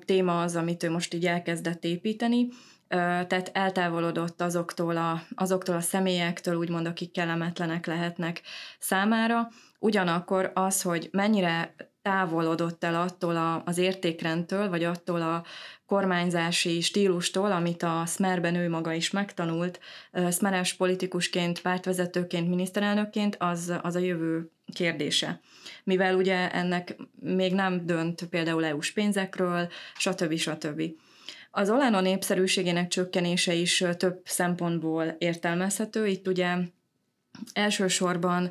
téma 0.04 0.42
az, 0.42 0.56
amit 0.56 0.82
ő 0.82 0.90
most 0.90 1.14
így 1.14 1.26
elkezdett 1.26 1.84
építeni, 1.84 2.48
tehát 2.88 3.50
eltávolodott 3.52 4.40
azoktól 4.40 4.96
a, 4.96 5.22
azoktól 5.34 5.74
a 5.76 5.80
személyektől, 5.80 6.56
úgymond, 6.56 6.86
akik 6.86 7.12
kellemetlenek 7.12 7.86
lehetnek 7.86 8.40
számára. 8.78 9.48
Ugyanakkor 9.78 10.50
az, 10.54 10.82
hogy 10.82 11.08
mennyire 11.12 11.74
távolodott 12.02 12.84
el 12.84 12.94
attól 12.94 13.36
a, 13.36 13.62
az 13.64 13.78
értékrendtől, 13.78 14.68
vagy 14.68 14.84
attól 14.84 15.22
a 15.22 15.44
kormányzási 15.86 16.80
stílustól, 16.80 17.52
amit 17.52 17.82
a 17.82 18.04
Smerben 18.06 18.54
ő 18.54 18.68
maga 18.68 18.92
is 18.92 19.10
megtanult, 19.10 19.80
Smeres 20.30 20.74
politikusként, 20.74 21.60
pártvezetőként, 21.60 22.48
miniszterelnökként, 22.48 23.36
az, 23.38 23.74
az 23.82 23.94
a 23.94 23.98
jövő 23.98 24.50
kérdése. 24.72 25.40
Mivel 25.84 26.14
ugye 26.14 26.50
ennek 26.50 26.96
még 27.20 27.54
nem 27.54 27.86
dönt 27.86 28.24
például 28.24 28.64
EU-s 28.64 28.92
pénzekről, 28.92 29.68
stb. 29.96 30.34
stb. 30.36 30.82
Az 31.56 31.70
Olano 31.70 32.00
népszerűségének 32.00 32.88
csökkenése 32.88 33.52
is 33.52 33.84
több 33.96 34.20
szempontból 34.24 35.04
értelmezhető. 35.18 36.06
Itt 36.06 36.28
ugye 36.28 36.56
elsősorban 37.52 38.50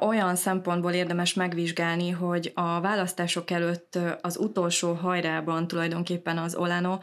olyan 0.00 0.36
szempontból 0.36 0.92
érdemes 0.92 1.34
megvizsgálni, 1.34 2.10
hogy 2.10 2.52
a 2.54 2.80
választások 2.80 3.50
előtt 3.50 3.98
az 4.20 4.38
utolsó 4.38 4.92
hajrában 4.92 5.66
tulajdonképpen 5.66 6.38
az 6.38 6.54
Olano 6.54 6.98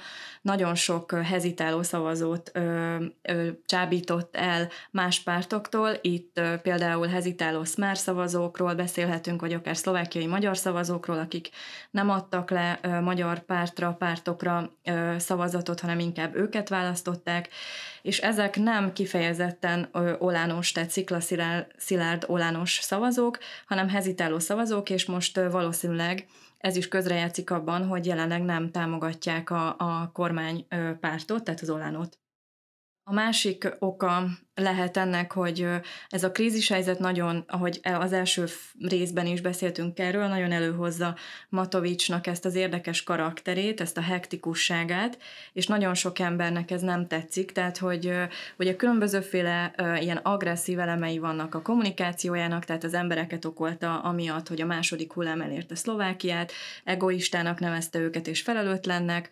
nagyon 0.48 0.76
sok 0.76 1.12
hezitáló 1.12 1.84
szavazót 1.84 2.52
ö, 2.54 2.96
ö, 3.22 3.48
csábított 3.66 4.36
el 4.36 4.68
más 4.92 5.20
pártoktól. 5.20 5.92
Itt 6.02 6.38
ö, 6.38 6.56
például 6.62 7.08
hezitáló 7.08 7.64
Smár 7.64 7.98
szavazókról 7.98 8.74
beszélhetünk, 8.74 9.42
vagy 9.42 9.54
akár 9.54 9.78
szlovákiai 9.78 10.28
magyar 10.28 10.58
szavazókról, 10.58 11.18
akik 11.18 11.50
nem 11.92 12.10
adtak 12.10 12.50
le 12.50 12.80
ö, 12.82 13.02
magyar 13.02 13.40
pártra, 13.40 13.96
pártokra 14.00 14.72
ö, 14.84 15.16
szavazatot, 15.18 15.80
hanem 15.80 16.00
inkább 16.00 16.36
őket 16.36 16.70
választották, 16.70 17.50
és 18.02 18.20
ezek 18.20 18.58
nem 18.58 18.94
kifejezetten 18.94 19.90
ö, 19.92 20.14
olános, 20.20 20.72
tehát 20.72 20.90
sziklaszilárd 20.90 22.24
olános 22.58 22.80
szavazók, 22.82 23.38
hanem 23.66 23.90
hezitáló 23.90 24.40
szavazók, 24.40 24.90
és 24.90 25.06
most 25.06 25.36
valószínűleg 25.52 26.26
ez 26.58 26.76
is 26.76 26.88
közrejátszik 26.88 27.52
abban, 27.52 27.88
hogy 27.88 28.06
jelenleg 28.06 28.42
nem 28.42 28.72
támogatják 28.72 29.50
a, 29.50 29.76
a 29.78 30.10
kormány 30.14 30.68
pártot, 31.00 31.44
tehát 31.44 31.62
az 31.62 31.70
Olánot. 31.70 32.20
A 33.10 33.14
másik 33.14 33.76
oka 33.80 34.28
lehet 34.56 34.98
ennek, 34.98 35.32
hogy 35.32 35.68
ez 36.10 36.24
a 36.24 36.32
krízishelyzet 36.32 37.00
nagyon, 37.00 37.44
ahogy 37.48 37.80
e, 37.82 37.98
az 38.00 38.14
első 38.14 38.46
részben 38.80 39.26
is 39.26 39.42
beszéltünk 39.42 40.00
erről, 40.00 40.28
nagyon 40.28 40.52
előhozza 40.52 41.16
Matovicsnak 41.50 42.28
ezt 42.28 42.46
az 42.46 42.56
érdekes 42.56 43.04
karakterét, 43.04 43.82
ezt 43.82 43.98
a 43.98 44.02
hektikusságát, 44.02 45.18
és 45.54 45.68
nagyon 45.68 45.94
sok 45.94 46.20
embernek 46.20 46.72
ez 46.72 46.82
nem 46.82 47.08
tetszik, 47.08 47.52
tehát 47.52 47.78
hogy 47.78 48.12
ugye 48.58 48.76
különbözőféle 48.76 49.74
ilyen 50.00 50.18
agresszív 50.18 50.80
elemei 50.80 51.18
vannak 51.18 51.56
a 51.56 51.62
kommunikációjának, 51.62 52.66
tehát 52.66 52.84
az 52.84 52.94
embereket 52.94 53.46
okolta 53.46 54.00
amiatt, 54.00 54.48
hogy 54.48 54.62
a 54.62 54.66
második 54.66 55.14
hullám 55.14 55.42
elérte 55.42 55.76
Szlovákiát, 55.76 56.52
egoistának 56.84 57.60
nevezte 57.60 58.00
őket 58.00 58.28
és 58.28 58.42
felelőtlennek, 58.42 59.32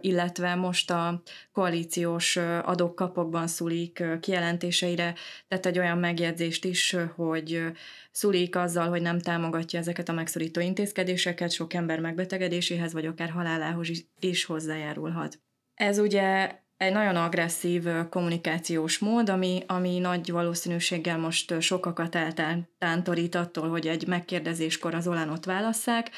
illetve 0.00 0.54
most 0.54 0.90
a 0.90 1.22
koalíciós 1.52 2.36
adókapokban 2.62 3.46
Szulik 3.46 4.04
kijelentéseire 4.20 5.14
tett 5.48 5.66
egy 5.66 5.78
olyan 5.78 5.98
megjegyzést 5.98 6.64
is, 6.64 6.96
hogy 7.14 7.62
Szulik 8.10 8.56
azzal, 8.56 8.88
hogy 8.88 9.02
nem 9.02 9.18
támogatja 9.18 9.78
ezeket 9.78 10.08
a 10.08 10.12
megszorító 10.12 10.60
intézkedéseket, 10.60 11.52
sok 11.52 11.74
ember 11.74 12.00
megbetegedéséhez 12.00 12.92
vagy 12.92 13.06
akár 13.06 13.30
halálához 13.30 13.88
is 14.20 14.44
hozzájárulhat. 14.44 15.40
Ez 15.74 15.98
ugye 15.98 16.58
egy 16.76 16.92
nagyon 16.92 17.16
agresszív 17.16 17.84
kommunikációs 18.10 18.98
mód, 18.98 19.28
ami, 19.28 19.62
ami 19.66 19.98
nagy 19.98 20.30
valószínűséggel 20.30 21.18
most 21.18 21.60
sokakat 21.60 22.14
eltántorít 22.14 23.34
attól, 23.34 23.68
hogy 23.68 23.86
egy 23.86 24.06
megkérdezéskor 24.06 24.94
az 24.94 25.08
Olánot 25.08 25.44
válasszák. 25.44 26.10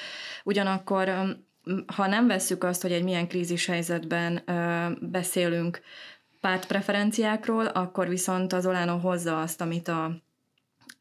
Ugyanakkor 0.44 1.12
ha 1.86 2.06
nem 2.06 2.26
vesszük 2.26 2.64
azt, 2.64 2.82
hogy 2.82 2.92
egy 2.92 3.02
milyen 3.02 3.28
krízis 3.28 3.66
helyzetben 3.66 4.42
beszélünk 5.00 5.80
pártpreferenciákról, 6.40 7.66
akkor 7.66 8.08
viszont 8.08 8.52
az 8.52 8.66
Olano 8.66 8.98
hozza 8.98 9.40
azt, 9.40 9.60
amit 9.60 9.88
a 9.88 10.22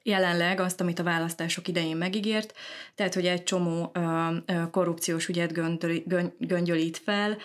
jelenleg 0.04 0.60
azt, 0.60 0.82
amit 0.82 1.00
a 1.00 1.04
választások 1.04 1.68
idején 1.68 1.98
megígért, 1.98 2.54
tehát, 2.96 3.14
hogy 3.14 3.26
egy 3.26 3.44
csomó 3.44 3.92
korrupciós 4.72 5.28
ügyet 5.28 5.54
göngyölít 6.38 6.98
fel, 6.98 7.38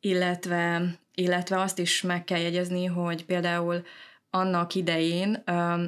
illetve, 0.00 0.82
illetve 1.14 1.60
azt 1.60 1.78
is 1.78 2.02
meg 2.02 2.24
kell 2.24 2.40
jegyezni, 2.40 2.84
hogy 2.84 3.24
például 3.24 3.82
annak 4.30 4.74
idején 4.74 5.44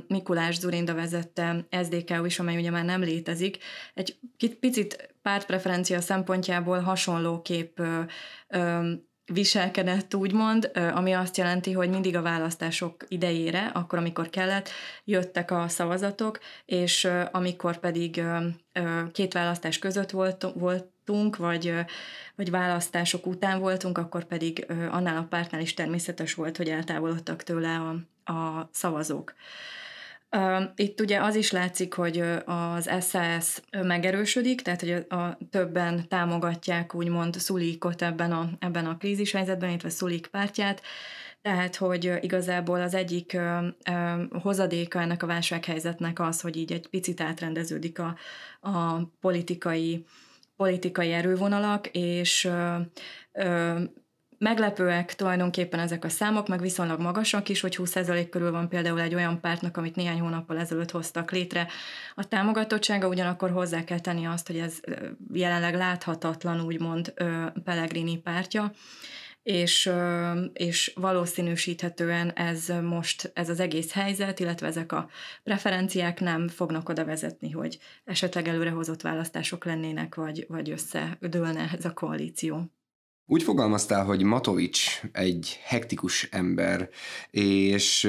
Mikulás 0.09 0.59
Zurinda 0.59 0.95
vezette 0.95 1.67
SDK 1.83 2.27
is, 2.27 2.39
amely 2.39 2.57
ugye 2.57 2.71
már 2.71 2.85
nem 2.85 3.01
létezik, 3.01 3.59
egy 3.95 4.19
picit 4.61 5.15
pártpreferencia 5.23 6.01
szempontjából 6.01 6.81
hasonlóképp 6.81 7.79
uh, 7.79 7.87
uh, 8.49 8.87
viselkedett, 9.33 10.15
úgymond, 10.15 10.71
ami 10.95 11.13
azt 11.13 11.37
jelenti, 11.37 11.73
hogy 11.73 11.91
mindig 11.91 12.17
a 12.17 12.23
választások 12.23 13.05
idejére, 13.09 13.71
akkor, 13.75 13.99
amikor 13.99 14.31
kellett, 14.31 14.69
jöttek 15.05 15.51
a 15.51 15.69
szavazatok, 15.69 16.39
és 16.65 17.09
amikor 17.31 17.79
pedig 17.79 18.23
két 19.13 19.33
választás 19.33 19.79
között 19.79 20.11
volt, 20.11 20.47
voltunk, 20.55 21.37
vagy, 21.37 21.75
vagy 22.37 22.51
választások 22.51 23.27
után 23.27 23.61
voltunk, 23.61 23.99
akkor 23.99 24.25
pedig 24.25 24.67
annál 24.91 25.17
a 25.17 25.27
pártnál 25.29 25.61
is 25.61 25.75
természetes 25.75 26.35
volt, 26.35 26.57
hogy 26.57 26.69
eltávolodtak 26.69 27.43
tőle 27.43 27.75
a, 27.75 27.97
a 28.25 28.69
szavazók. 28.73 29.35
Itt 30.75 31.01
ugye 31.01 31.21
az 31.21 31.35
is 31.35 31.51
látszik, 31.51 31.95
hogy 31.95 32.25
az 32.45 32.91
SAS 33.09 33.61
megerősödik, 33.71 34.61
tehát 34.61 34.81
hogy 34.81 35.07
a, 35.09 35.39
többen 35.51 36.09
támogatják 36.09 36.95
úgymond 36.95 37.35
Szulikot 37.35 38.03
ebben 38.03 38.33
a, 38.33 38.51
ebben 38.59 38.87
a 38.87 38.97
krízis 38.97 39.33
helyzetben, 39.33 39.69
illetve 39.69 39.89
Szulik 39.89 40.27
pártját, 40.27 40.83
tehát, 41.43 41.77
hogy 41.77 42.13
igazából 42.21 42.81
az 42.81 42.95
egyik 42.95 43.33
ö, 43.33 43.67
ö, 43.91 44.23
hozadéka 44.31 45.01
ennek 45.01 45.23
a 45.23 45.27
válsághelyzetnek 45.27 46.21
az, 46.21 46.41
hogy 46.41 46.57
így 46.57 46.73
egy 46.73 46.89
picit 46.89 47.21
átrendeződik 47.21 47.99
a, 47.99 48.17
a 48.61 49.03
politikai, 49.21 50.05
politikai 50.57 51.13
erővonalak, 51.13 51.87
és 51.87 52.45
ö, 52.45 52.77
ö, 53.33 53.81
Meglepőek 54.43 55.15
tulajdonképpen 55.15 55.81
ezek 55.81 56.05
a 56.05 56.09
számok, 56.09 56.49
meg 56.49 56.61
viszonylag 56.61 57.01
magasak 57.01 57.49
is, 57.49 57.61
hogy 57.61 57.77
20% 57.79 58.27
körül 58.31 58.51
van 58.51 58.69
például 58.69 59.01
egy 59.01 59.15
olyan 59.15 59.41
pártnak, 59.41 59.77
amit 59.77 59.97
néhány 59.97 60.21
hónappal 60.21 60.59
ezelőtt 60.59 60.91
hoztak 60.91 61.31
létre. 61.31 61.67
A 62.15 62.29
támogatottsága 62.29 63.09
ugyanakkor 63.09 63.51
hozzá 63.51 63.85
kell 63.85 64.01
tenni 64.01 64.27
azt, 64.27 64.47
hogy 64.47 64.59
ez 64.59 64.81
jelenleg 65.33 65.75
láthatatlan, 65.75 66.61
úgymond 66.61 67.15
Pellegrini 67.65 68.17
pártja, 68.17 68.73
és, 69.43 69.91
és 70.53 70.93
valószínűsíthetően 70.95 72.31
ez 72.31 72.69
most, 72.83 73.31
ez 73.35 73.49
az 73.49 73.61
egész 73.61 73.93
helyzet, 73.93 74.41
illetve 74.41 74.67
ezek 74.67 74.93
a 74.93 75.09
preferenciák 75.43 76.21
nem 76.21 76.49
fognak 76.49 76.89
oda 76.89 77.05
vezetni, 77.05 77.51
hogy 77.51 77.79
esetleg 78.05 78.49
előrehozott 78.49 79.03
választások 79.03 79.65
lennének, 79.65 80.15
vagy, 80.15 80.45
vagy 80.49 80.71
összedőlne 80.71 81.71
ez 81.79 81.85
a 81.85 81.93
koalíció. 81.93 82.71
Úgy 83.33 83.43
fogalmaztál, 83.43 84.05
hogy 84.05 84.23
Matovics 84.23 85.01
egy 85.13 85.61
hektikus 85.65 86.29
ember, 86.31 86.89
és 87.31 88.05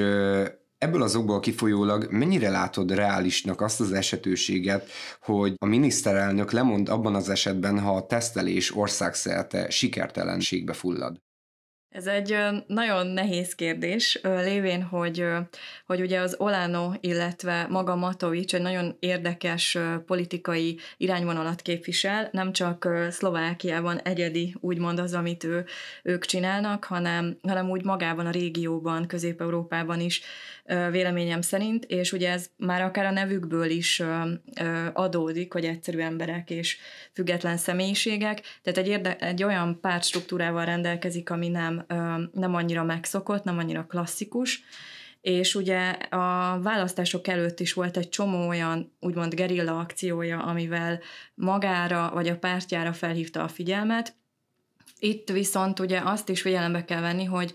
ebből 0.78 1.02
az 1.02 1.16
okból 1.16 1.40
kifolyólag 1.40 2.06
mennyire 2.10 2.50
látod 2.50 2.94
reálisnak 2.94 3.60
azt 3.60 3.80
az 3.80 3.92
esetőséget, 3.92 4.90
hogy 5.20 5.54
a 5.58 5.66
miniszterelnök 5.66 6.50
lemond 6.50 6.88
abban 6.88 7.14
az 7.14 7.28
esetben, 7.28 7.78
ha 7.80 7.96
a 7.96 8.06
tesztelés 8.06 8.76
országszerte 8.76 9.70
sikertelenségbe 9.70 10.72
fullad? 10.72 11.23
Ez 11.94 12.06
egy 12.06 12.36
nagyon 12.66 13.06
nehéz 13.06 13.54
kérdés, 13.54 14.20
lévén, 14.22 14.82
hogy, 14.82 15.26
hogy 15.86 16.00
ugye 16.00 16.20
az 16.20 16.34
Olano, 16.38 16.92
illetve 17.00 17.66
maga 17.70 17.96
Matovics 17.96 18.54
egy 18.54 18.60
nagyon 18.62 18.96
érdekes 18.98 19.78
politikai 20.06 20.78
irányvonalat 20.96 21.62
képvisel, 21.62 22.28
nem 22.32 22.52
csak 22.52 22.88
Szlovákiában 23.10 23.98
egyedi, 23.98 24.54
úgymond 24.60 24.98
az, 24.98 25.14
amit 25.14 25.44
ő, 25.44 25.64
ők 26.02 26.24
csinálnak, 26.24 26.84
hanem, 26.84 27.38
hanem 27.42 27.70
úgy 27.70 27.84
magában 27.84 28.26
a 28.26 28.30
régióban, 28.30 29.06
Közép-Európában 29.06 30.00
is 30.00 30.22
véleményem 30.90 31.40
szerint, 31.40 31.84
és 31.84 32.12
ugye 32.12 32.30
ez 32.30 32.50
már 32.56 32.82
akár 32.82 33.04
a 33.04 33.10
nevükből 33.10 33.70
is 33.70 34.02
adódik, 34.92 35.52
hogy 35.52 35.64
egyszerű 35.64 35.98
emberek 35.98 36.50
és 36.50 36.78
független 37.12 37.56
személyiségek, 37.56 38.40
tehát 38.62 38.78
egy, 38.78 38.88
érde, 38.88 39.16
egy 39.16 39.42
olyan 39.42 39.80
pártstruktúrával 39.80 40.64
rendelkezik, 40.64 41.30
ami 41.30 41.48
nem, 41.48 41.83
nem 42.32 42.54
annyira 42.54 42.84
megszokott, 42.84 43.44
nem 43.44 43.58
annyira 43.58 43.86
klasszikus, 43.86 44.64
és 45.20 45.54
ugye 45.54 45.90
a 45.90 46.58
választások 46.60 47.28
előtt 47.28 47.60
is 47.60 47.72
volt 47.72 47.96
egy 47.96 48.08
csomó 48.08 48.48
olyan 48.48 48.92
úgymond 49.00 49.34
gerilla 49.34 49.78
akciója, 49.78 50.42
amivel 50.42 51.00
magára 51.34 52.10
vagy 52.12 52.28
a 52.28 52.38
pártjára 52.38 52.92
felhívta 52.92 53.42
a 53.42 53.48
figyelmet. 53.48 54.14
Itt 54.98 55.30
viszont 55.30 55.78
ugye 55.78 56.00
azt 56.00 56.28
is 56.28 56.40
figyelembe 56.40 56.84
kell 56.84 57.00
venni, 57.00 57.24
hogy, 57.24 57.52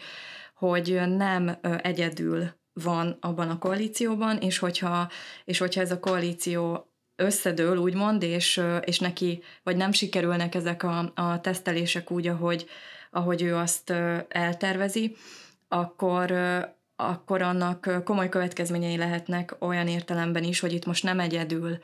hogy 0.56 1.02
nem 1.08 1.58
egyedül 1.82 2.58
van 2.74 3.18
abban 3.20 3.50
a 3.50 3.58
koalícióban, 3.58 4.38
és 4.38 4.58
hogyha, 4.58 5.10
és 5.46 5.58
hogyha 5.58 5.82
ez 5.82 5.92
a 5.92 6.00
koalíció 6.00 6.92
összedől, 7.16 7.78
úgymond, 7.78 8.24
és, 8.24 8.62
és 8.86 9.00
neki, 9.00 9.44
vagy 9.64 9.76
nem 9.76 9.92
sikerülnek 9.92 10.56
ezek 10.56 10.84
a, 10.84 11.12
a 11.16 11.42
tesztelések 11.42 12.12
úgy, 12.12 12.28
ahogy, 12.28 12.66
ahogy 13.10 13.42
ő 13.42 13.56
azt 13.56 13.90
eltervezi, 14.28 15.16
akkor, 15.68 16.32
akkor 16.96 17.42
annak 17.42 18.02
komoly 18.04 18.30
következményei 18.30 18.98
lehetnek 18.98 19.56
olyan 19.60 19.88
értelemben 19.88 20.44
is, 20.44 20.60
hogy 20.60 20.74
itt 20.74 20.86
most 20.86 21.04
nem 21.04 21.20
egyedül 21.20 21.78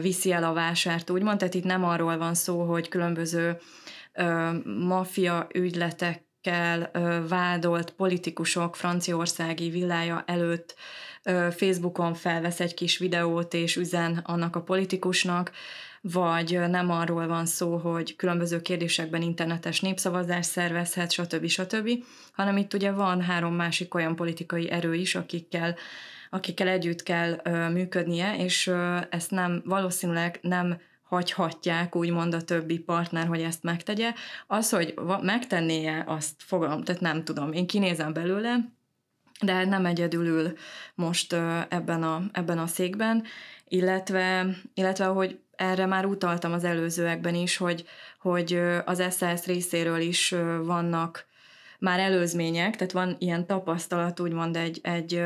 viszi 0.00 0.32
el 0.32 0.44
a 0.44 0.52
vásárt, 0.52 1.10
úgymond, 1.10 1.38
tehát 1.38 1.54
itt 1.54 1.64
nem 1.64 1.84
arról 1.84 2.16
van 2.16 2.34
szó, 2.34 2.62
hogy 2.62 2.88
különböző 2.88 3.58
maffia 4.64 5.46
ügyletek 5.54 6.26
kell 6.40 6.90
vádolt 7.28 7.90
politikusok 7.90 8.76
franciaországi 8.76 9.70
villája 9.70 10.22
előtt 10.26 10.74
Facebookon 11.50 12.14
felvesz 12.14 12.60
egy 12.60 12.74
kis 12.74 12.98
videót 12.98 13.54
és 13.54 13.76
üzen 13.76 14.20
annak 14.24 14.56
a 14.56 14.62
politikusnak, 14.62 15.52
vagy 16.00 16.60
nem 16.68 16.90
arról 16.90 17.26
van 17.26 17.46
szó, 17.46 17.76
hogy 17.76 18.16
különböző 18.16 18.60
kérdésekben 18.62 19.22
internetes 19.22 19.80
népszavazás 19.80 20.46
szervezhet, 20.46 21.10
stb. 21.10 21.46
stb., 21.46 22.04
hanem 22.32 22.56
itt 22.56 22.74
ugye 22.74 22.90
van 22.90 23.22
három 23.22 23.54
másik 23.54 23.94
olyan 23.94 24.16
politikai 24.16 24.70
erő 24.70 24.94
is, 24.94 25.14
akikkel 25.14 25.76
akikkel 26.30 26.68
együtt 26.68 27.02
kell 27.02 27.40
ö, 27.42 27.68
működnie, 27.68 28.36
és 28.36 28.66
ö, 28.66 28.98
ezt 29.10 29.30
nem 29.30 29.62
valószínűleg 29.64 30.38
nem 30.42 30.80
hagyhatják 31.02 31.96
úgymond 31.96 32.34
a 32.34 32.42
többi 32.42 32.78
partner, 32.78 33.26
hogy 33.26 33.40
ezt 33.40 33.62
megtegye. 33.62 34.12
Az, 34.46 34.70
hogy 34.70 34.94
megtennie, 35.22 36.04
azt 36.06 36.34
fogalom, 36.36 36.82
tehát 36.82 37.00
nem 37.00 37.24
tudom. 37.24 37.52
Én 37.52 37.66
kinézem 37.66 38.12
belőle, 38.12 38.56
de 39.40 39.64
nem 39.64 39.86
egyedül 39.86 40.26
ül 40.26 40.52
most 40.94 41.32
ebben 41.68 42.02
a, 42.02 42.22
ebben 42.32 42.58
a 42.58 42.66
székben, 42.66 43.24
illetve, 43.68 44.46
illetve 44.74 45.04
hogy 45.04 45.38
erre 45.58 45.86
már 45.86 46.04
utaltam 46.04 46.52
az 46.52 46.64
előzőekben 46.64 47.34
is, 47.34 47.56
hogy, 47.56 47.84
hogy 48.20 48.60
az 48.84 49.02
SZSZ 49.10 49.46
részéről 49.46 50.00
is 50.00 50.34
vannak 50.62 51.27
már 51.78 51.98
előzmények, 51.98 52.76
tehát 52.76 52.92
van 52.92 53.16
ilyen 53.18 53.46
tapasztalat, 53.46 54.20
úgymond 54.20 54.56
egy, 54.56 54.80
egy 54.82 55.22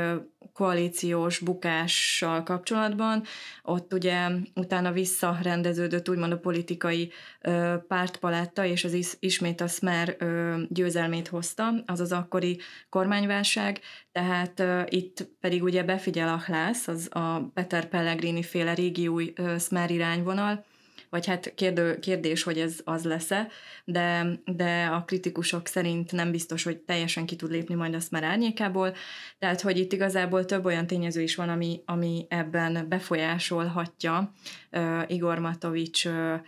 koalíciós 0.52 1.38
bukással 1.38 2.42
kapcsolatban, 2.42 3.22
ott 3.62 3.92
ugye 3.92 4.28
utána 4.54 4.92
visszarendeződött 4.92 6.08
úgymond 6.08 6.32
a 6.32 6.38
politikai 6.38 7.12
ö, 7.40 7.74
pártpaletta, 7.88 8.64
és 8.64 8.84
az 8.84 8.92
is, 8.92 9.12
ismét 9.18 9.60
a 9.60 9.66
Smer 9.66 10.16
ö, 10.18 10.60
győzelmét 10.68 11.28
hozta, 11.28 11.72
az 11.86 12.00
az 12.00 12.12
akkori 12.12 12.60
kormányválság, 12.88 13.80
tehát 14.12 14.60
ö, 14.60 14.82
itt 14.88 15.28
pedig 15.40 15.62
ugye 15.62 15.82
befigyel 15.82 16.28
a 16.28 16.42
Hlász, 16.44 16.88
az 16.88 17.08
a 17.10 17.50
Peter 17.54 17.88
Pellegrini 17.88 18.42
féle 18.42 18.74
régi 18.74 19.08
új 19.08 19.32
ö, 19.36 19.54
Smer 19.58 19.90
irányvonal, 19.90 20.64
vagy 21.12 21.26
hát 21.26 21.54
kérdő, 21.54 21.98
kérdés, 21.98 22.42
hogy 22.42 22.58
ez 22.58 22.80
az 22.84 23.04
lesz-e, 23.04 23.48
de, 23.84 24.26
de 24.44 24.84
a 24.92 25.04
kritikusok 25.04 25.66
szerint 25.66 26.12
nem 26.12 26.30
biztos, 26.30 26.62
hogy 26.62 26.76
teljesen 26.76 27.26
ki 27.26 27.36
tud 27.36 27.50
lépni 27.50 27.74
majd 27.74 27.94
azt 27.94 28.10
már 28.10 28.22
árnyékából, 28.24 28.94
tehát 29.38 29.60
hogy 29.60 29.78
itt 29.78 29.92
igazából 29.92 30.44
több 30.44 30.64
olyan 30.64 30.86
tényező 30.86 31.22
is 31.22 31.34
van, 31.34 31.48
ami, 31.48 31.82
ami 31.84 32.26
ebben 32.28 32.86
befolyásolhatja 32.88 34.32
uh, 34.70 35.02
Igor 35.06 35.38
Matovics 35.38 36.04
uh, 36.04 36.40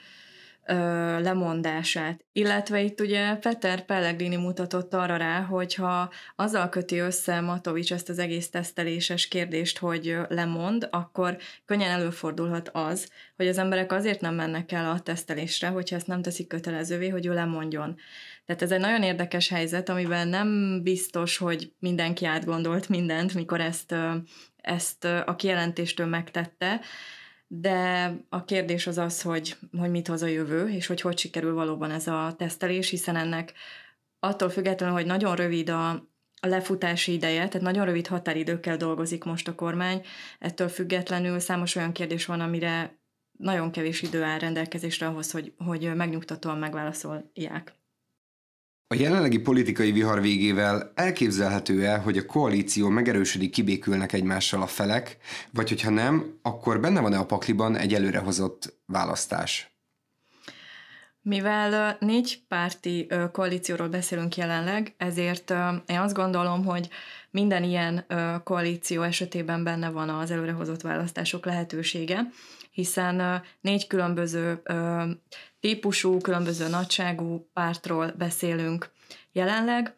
ö, 0.66 0.74
lemondását. 1.20 2.24
Illetve 2.32 2.80
itt 2.82 3.00
ugye 3.00 3.34
Peter 3.36 3.84
Pellegrini 3.84 4.36
mutatott 4.36 4.94
arra 4.94 5.16
rá, 5.16 5.40
hogyha 5.40 6.12
azzal 6.36 6.68
köti 6.68 6.98
össze 6.98 7.40
Matovics 7.40 7.92
ezt 7.92 8.08
az 8.08 8.18
egész 8.18 8.50
teszteléses 8.50 9.28
kérdést, 9.28 9.78
hogy 9.78 10.16
lemond, 10.28 10.88
akkor 10.90 11.36
könnyen 11.64 11.90
előfordulhat 11.90 12.70
az, 12.72 13.10
hogy 13.36 13.48
az 13.48 13.58
emberek 13.58 13.92
azért 13.92 14.20
nem 14.20 14.34
mennek 14.34 14.72
el 14.72 14.90
a 14.90 15.00
tesztelésre, 15.00 15.68
hogyha 15.68 15.96
ezt 15.96 16.06
nem 16.06 16.22
teszik 16.22 16.46
kötelezővé, 16.46 17.08
hogy 17.08 17.26
ő 17.26 17.34
lemondjon. 17.34 17.96
Tehát 18.46 18.62
ez 18.62 18.70
egy 18.70 18.80
nagyon 18.80 19.02
érdekes 19.02 19.48
helyzet, 19.48 19.88
amiben 19.88 20.28
nem 20.28 20.80
biztos, 20.82 21.36
hogy 21.36 21.72
mindenki 21.78 22.24
átgondolt 22.24 22.88
mindent, 22.88 23.34
mikor 23.34 23.60
ezt, 23.60 23.94
ezt 24.60 25.04
a 25.04 25.34
kijelentéstől 25.36 26.06
megtette, 26.06 26.80
de 27.60 28.12
a 28.28 28.44
kérdés 28.44 28.86
az 28.86 28.98
az, 28.98 29.22
hogy, 29.22 29.56
hogy 29.78 29.90
mit 29.90 30.08
hoz 30.08 30.22
a 30.22 30.26
jövő, 30.26 30.68
és 30.68 30.86
hogy 30.86 31.00
hogy 31.00 31.18
sikerül 31.18 31.54
valóban 31.54 31.90
ez 31.90 32.06
a 32.06 32.34
tesztelés, 32.38 32.90
hiszen 32.90 33.16
ennek 33.16 33.52
attól 34.18 34.50
függetlenül, 34.50 34.94
hogy 34.94 35.06
nagyon 35.06 35.36
rövid 35.36 35.68
a, 35.68 35.90
a 36.40 36.46
lefutási 36.46 37.12
ideje, 37.12 37.48
tehát 37.48 37.60
nagyon 37.60 37.84
rövid 37.84 38.06
határidőkkel 38.06 38.76
dolgozik 38.76 39.24
most 39.24 39.48
a 39.48 39.54
kormány, 39.54 40.02
ettől 40.38 40.68
függetlenül 40.68 41.38
számos 41.38 41.74
olyan 41.74 41.92
kérdés 41.92 42.26
van, 42.26 42.40
amire 42.40 42.98
nagyon 43.38 43.70
kevés 43.70 44.02
idő 44.02 44.22
áll 44.22 44.38
rendelkezésre 44.38 45.06
ahhoz, 45.06 45.30
hogy, 45.30 45.54
hogy 45.58 45.94
megnyugtatóan 45.94 46.58
megválaszolják. 46.58 47.74
A 48.94 48.96
jelenlegi 48.96 49.38
politikai 49.38 49.92
vihar 49.92 50.20
végével 50.20 50.92
elképzelhető-e, 50.94 51.96
hogy 51.96 52.18
a 52.18 52.26
koalíció 52.26 52.88
megerősödik, 52.88 53.50
kibékülnek 53.50 54.12
egymással 54.12 54.62
a 54.62 54.66
felek, 54.66 55.16
vagy 55.50 55.68
hogyha 55.68 55.90
nem, 55.90 56.38
akkor 56.42 56.80
benne 56.80 57.00
van-e 57.00 57.18
a 57.18 57.26
pakliban 57.26 57.76
egy 57.76 57.94
előrehozott 57.94 58.74
választás? 58.86 59.72
Mivel 61.20 61.96
négy 62.00 62.42
párti 62.48 63.06
koalícióról 63.32 63.88
beszélünk 63.88 64.36
jelenleg, 64.36 64.94
ezért 64.96 65.50
én 65.86 65.98
azt 65.98 66.14
gondolom, 66.14 66.64
hogy 66.64 66.88
minden 67.30 67.62
ilyen 67.62 68.06
koalíció 68.44 69.02
esetében 69.02 69.64
benne 69.64 69.90
van 69.90 70.08
az 70.08 70.30
előrehozott 70.30 70.80
választások 70.80 71.46
lehetősége, 71.46 72.28
hiszen 72.70 73.42
négy 73.60 73.86
különböző 73.86 74.62
típusú, 75.64 76.18
különböző 76.18 76.68
nagyságú 76.68 77.48
pártról 77.52 78.14
beszélünk 78.18 78.90
jelenleg. 79.32 79.94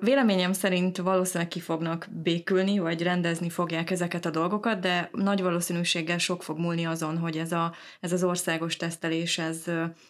Véleményem 0.00 0.52
szerint 0.52 0.96
valószínűleg 0.96 1.48
ki 1.48 1.60
fognak 1.60 2.06
békülni, 2.10 2.78
vagy 2.78 3.02
rendezni 3.02 3.50
fogják 3.50 3.90
ezeket 3.90 4.24
a 4.24 4.30
dolgokat, 4.30 4.80
de 4.80 5.10
nagy 5.12 5.42
valószínűséggel 5.42 6.18
sok 6.18 6.42
fog 6.42 6.58
múlni 6.58 6.86
azon, 6.86 7.18
hogy 7.18 7.36
ez, 7.36 7.52
a, 7.52 7.74
ez 8.00 8.12
az 8.12 8.24
országos 8.24 8.76
tesztelés 8.76 9.38
ez 9.38 9.64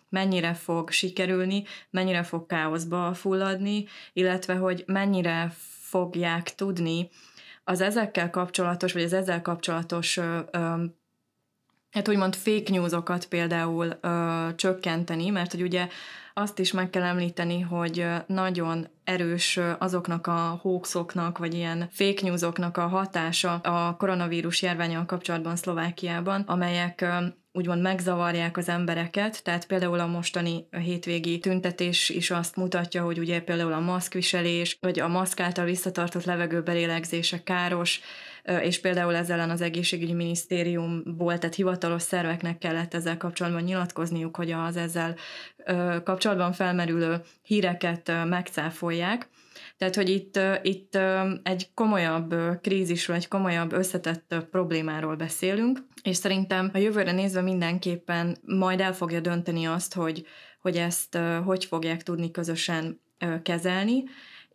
mennyire 0.09 0.54
fog 0.54 0.90
sikerülni, 0.90 1.64
mennyire 1.90 2.22
fog 2.22 2.46
káoszba 2.46 3.14
fulladni, 3.14 3.87
illetve 4.12 4.54
hogy 4.54 4.85
mennyire 4.87 5.52
fogják 5.81 6.54
tudni 6.54 7.09
az 7.64 7.81
ezekkel 7.81 8.31
kapcsolatos, 8.31 8.92
vagy 8.92 9.02
az 9.02 9.12
ezzel 9.12 9.42
kapcsolatos 9.42 10.20
hát 11.90 12.09
úgymond 12.09 12.35
fake 12.35 12.72
newsokat 12.72 13.27
például 13.27 13.98
ö, 14.01 14.48
csökkenteni, 14.57 15.29
mert 15.29 15.51
hogy 15.51 15.62
ugye 15.62 15.88
azt 16.38 16.59
is 16.59 16.72
meg 16.72 16.90
kell 16.90 17.03
említeni, 17.03 17.61
hogy 17.61 18.07
nagyon 18.27 18.88
erős 19.05 19.61
azoknak 19.79 20.27
a 20.27 20.59
hoaxoknak, 20.62 21.38
vagy 21.38 21.55
ilyen 21.55 21.88
fake 21.92 22.20
newsoknak 22.22 22.77
a 22.77 22.87
hatása 22.87 23.55
a 23.55 23.96
koronavírus 23.96 24.62
járványal 24.62 25.07
kapcsolatban 25.07 25.57
Szlovákiában, 25.57 26.40
amelyek 26.40 27.07
úgymond 27.53 27.83
megzavarják 27.83 28.57
az 28.57 28.68
embereket, 28.68 29.42
tehát 29.44 29.66
például 29.66 30.01
a 30.01 30.07
mostani 30.07 30.66
hétvégi 30.70 31.38
tüntetés 31.38 32.09
is 32.09 32.31
azt 32.31 32.57
mutatja, 32.57 33.03
hogy 33.03 33.18
ugye 33.18 33.40
például 33.40 33.72
a 33.72 33.81
maszkviselés, 33.81 34.79
vagy 34.81 35.01
a 35.01 35.09
maszk 35.09 35.40
által 35.40 35.64
visszatartott 35.64 36.24
levegőbelélegzése 36.24 37.42
káros, 37.42 38.01
és 38.63 38.81
például 38.81 39.15
ezzel 39.15 39.39
ellen 39.39 39.51
az 39.51 39.61
egészségügyi 39.61 40.13
minisztériumból, 40.13 41.39
tehát 41.39 41.55
hivatalos 41.55 42.03
szerveknek 42.03 42.59
kellett 42.59 42.95
ezzel 42.95 43.17
kapcsolatban 43.17 43.63
nyilatkozniuk, 43.63 44.37
hogy 44.37 44.51
az 44.51 44.77
ezzel 44.77 45.17
kapcsolatban 46.05 46.53
felmerülő 46.53 47.21
híreket 47.43 48.13
megcáfolják. 48.29 49.29
Tehát, 49.77 49.95
hogy 49.95 50.09
itt, 50.09 50.39
itt 50.63 50.99
egy 51.43 51.71
komolyabb 51.75 52.35
krízisről, 52.61 53.17
egy 53.17 53.29
komolyabb 53.29 53.73
összetett 53.73 54.35
problémáról 54.51 55.17
beszélünk, 55.17 55.79
és 56.03 56.17
szerintem 56.17 56.71
a 56.73 56.79
jövőre 56.79 57.13
nézve 57.13 57.41
mindenképpen 57.41 58.37
majd 58.45 58.81
el 58.81 58.93
fogja 58.93 59.21
dönteni 59.21 59.65
azt, 59.65 59.95
hogy, 59.95 60.27
hogy 60.61 60.77
ezt 60.77 61.19
hogy 61.45 61.65
fogják 61.65 62.03
tudni 62.03 62.31
közösen 62.31 63.01
kezelni, 63.43 64.05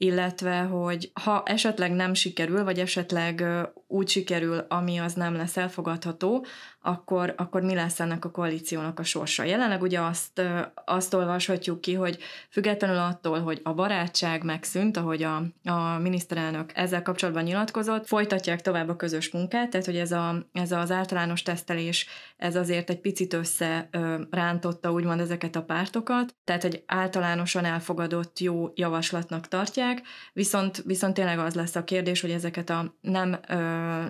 illetve 0.03 0.59
hogy 0.59 1.11
ha 1.23 1.43
esetleg 1.45 1.91
nem 1.91 2.13
sikerül, 2.13 2.63
vagy 2.63 2.79
esetleg 2.79 3.43
úgy 3.87 4.09
sikerül, 4.09 4.65
ami 4.69 4.97
az 4.97 5.13
nem 5.13 5.35
lesz 5.35 5.57
elfogadható, 5.57 6.45
akkor, 6.85 7.33
akkor 7.37 7.61
mi 7.61 7.75
lesz 7.75 7.99
ennek 7.99 8.25
a 8.25 8.31
koalíciónak 8.31 8.99
a 8.99 9.03
sorsa. 9.03 9.43
Jelenleg 9.43 9.81
ugye 9.81 9.99
azt, 9.99 10.41
azt 10.85 11.13
olvashatjuk 11.13 11.81
ki, 11.81 11.93
hogy 11.93 12.17
függetlenül 12.49 12.97
attól, 12.97 13.39
hogy 13.39 13.59
a 13.63 13.73
barátság 13.73 14.43
megszűnt, 14.43 14.97
ahogy 14.97 15.23
a, 15.23 15.35
a 15.63 15.97
miniszterelnök 16.01 16.71
ezzel 16.73 17.01
kapcsolatban 17.01 17.43
nyilatkozott, 17.43 18.07
folytatják 18.07 18.61
tovább 18.61 18.89
a 18.89 18.95
közös 18.95 19.31
munkát, 19.31 19.69
tehát 19.69 19.85
hogy 19.85 19.97
ez, 19.97 20.11
a, 20.11 20.47
ez 20.53 20.71
az 20.71 20.91
általános 20.91 21.41
tesztelés, 21.41 22.07
ez 22.37 22.55
azért 22.55 22.89
egy 22.89 22.99
picit 22.99 23.33
össze 23.33 23.89
rántotta 24.29 24.91
úgymond 24.91 25.19
ezeket 25.19 25.55
a 25.55 25.63
pártokat, 25.63 26.35
tehát 26.43 26.63
egy 26.63 26.83
általánosan 26.85 27.65
elfogadott 27.65 28.39
jó 28.39 28.71
javaslatnak 28.75 29.47
tartják, 29.47 30.01
viszont, 30.33 30.83
viszont 30.85 31.13
tényleg 31.13 31.39
az 31.39 31.53
lesz 31.53 31.75
a 31.75 31.83
kérdés, 31.83 32.21
hogy 32.21 32.31
ezeket 32.31 32.69
a 32.69 32.95
nem, 33.01 33.39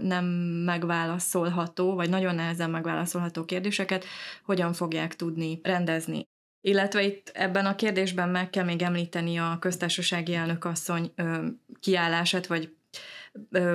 nem 0.02 0.26
megválaszolható, 0.66 1.96
vagy 1.96 2.10
nagyon 2.10 2.36
nehezen 2.36 2.63
nehezen 2.64 2.70
megválaszolható 2.70 3.46
kérdéseket 3.46 4.06
hogyan 4.44 4.74
fogják 4.74 5.16
tudni 5.16 5.60
rendezni. 5.64 6.28
Illetve 6.62 7.04
itt 7.04 7.32
ebben 7.34 7.66
a 7.66 7.76
kérdésben 7.76 8.30
meg 8.30 8.50
kell 8.50 8.64
még 8.64 8.82
említeni 8.82 9.38
a 9.38 9.58
köztársasági 9.60 10.34
elnökasszony 10.36 11.14
kiállását, 11.80 12.48
vagy 12.48 12.76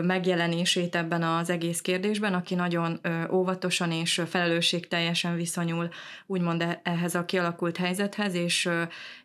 megjelenését 0.03 0.94
ebben 0.94 1.22
az 1.22 1.51
egész 1.51 1.81
kérdésben, 1.81 2.35
aki 2.35 2.55
nagyon 2.55 3.01
óvatosan 3.31 3.92
és 3.92 4.22
felelősségteljesen 4.27 5.37
viszonyul 5.37 5.88
úgymond 6.27 6.62
e-, 6.62 6.81
ehhez 6.85 7.14
a 7.14 7.24
kialakult 7.24 7.77
helyzethez, 7.77 8.35
és, 8.35 8.68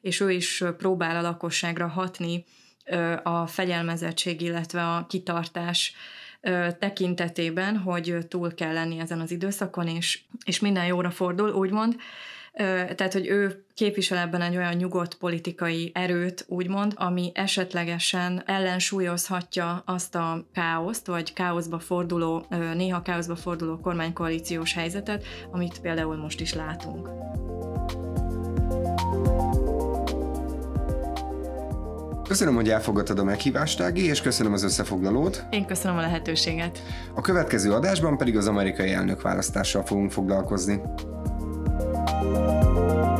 és 0.01 0.19
ő 0.19 0.31
is 0.31 0.63
próbál 0.77 1.15
a 1.15 1.21
lakosságra 1.21 1.87
hatni 1.87 2.45
a 3.23 3.47
fegyelmezettség, 3.47 4.41
illetve 4.41 4.81
a 4.81 5.05
kitartás 5.07 5.93
tekintetében, 6.79 7.77
hogy 7.77 8.17
túl 8.27 8.53
kell 8.53 8.73
lenni 8.73 8.99
ezen 8.99 9.19
az 9.19 9.31
időszakon, 9.31 9.87
és, 9.87 10.19
és 10.45 10.59
minden 10.59 10.85
jóra 10.85 11.09
fordul, 11.09 11.49
úgymond. 11.49 11.95
Tehát, 12.95 13.13
hogy 13.13 13.27
ő 13.27 13.63
képvisel 13.73 14.17
ebben 14.17 14.41
egy 14.41 14.57
olyan 14.57 14.73
nyugodt 14.73 15.15
politikai 15.15 15.91
erőt, 15.93 16.45
úgymond, 16.47 16.93
ami 16.95 17.31
esetlegesen 17.33 18.43
ellensúlyozhatja 18.45 19.83
azt 19.85 20.15
a 20.15 20.45
káoszt, 20.53 21.07
vagy 21.07 21.33
káoszba 21.33 21.79
forduló, 21.79 22.45
néha 22.49 23.01
káoszba 23.01 23.35
forduló 23.35 23.79
kormánykoalíciós 23.79 24.73
helyzetet, 24.73 25.25
amit 25.51 25.79
például 25.79 26.15
most 26.15 26.41
is 26.41 26.53
látunk. 26.53 27.09
Köszönöm, 32.33 32.55
hogy 32.55 32.69
elfogadtad 32.69 33.19
a 33.19 33.23
meghívást, 33.23 33.79
Ági, 33.79 34.05
és 34.05 34.21
köszönöm 34.21 34.53
az 34.53 34.63
összefoglalót. 34.63 35.45
Én 35.49 35.65
köszönöm 35.65 35.97
a 35.97 36.01
lehetőséget. 36.01 36.83
A 37.13 37.21
következő 37.21 37.71
adásban 37.71 38.17
pedig 38.17 38.37
az 38.37 38.47
amerikai 38.47 38.91
elnök 38.91 39.21
választással 39.21 39.83
fogunk 39.83 40.11
foglalkozni. 40.11 40.81
thank 42.23 43.07
you 43.07 43.12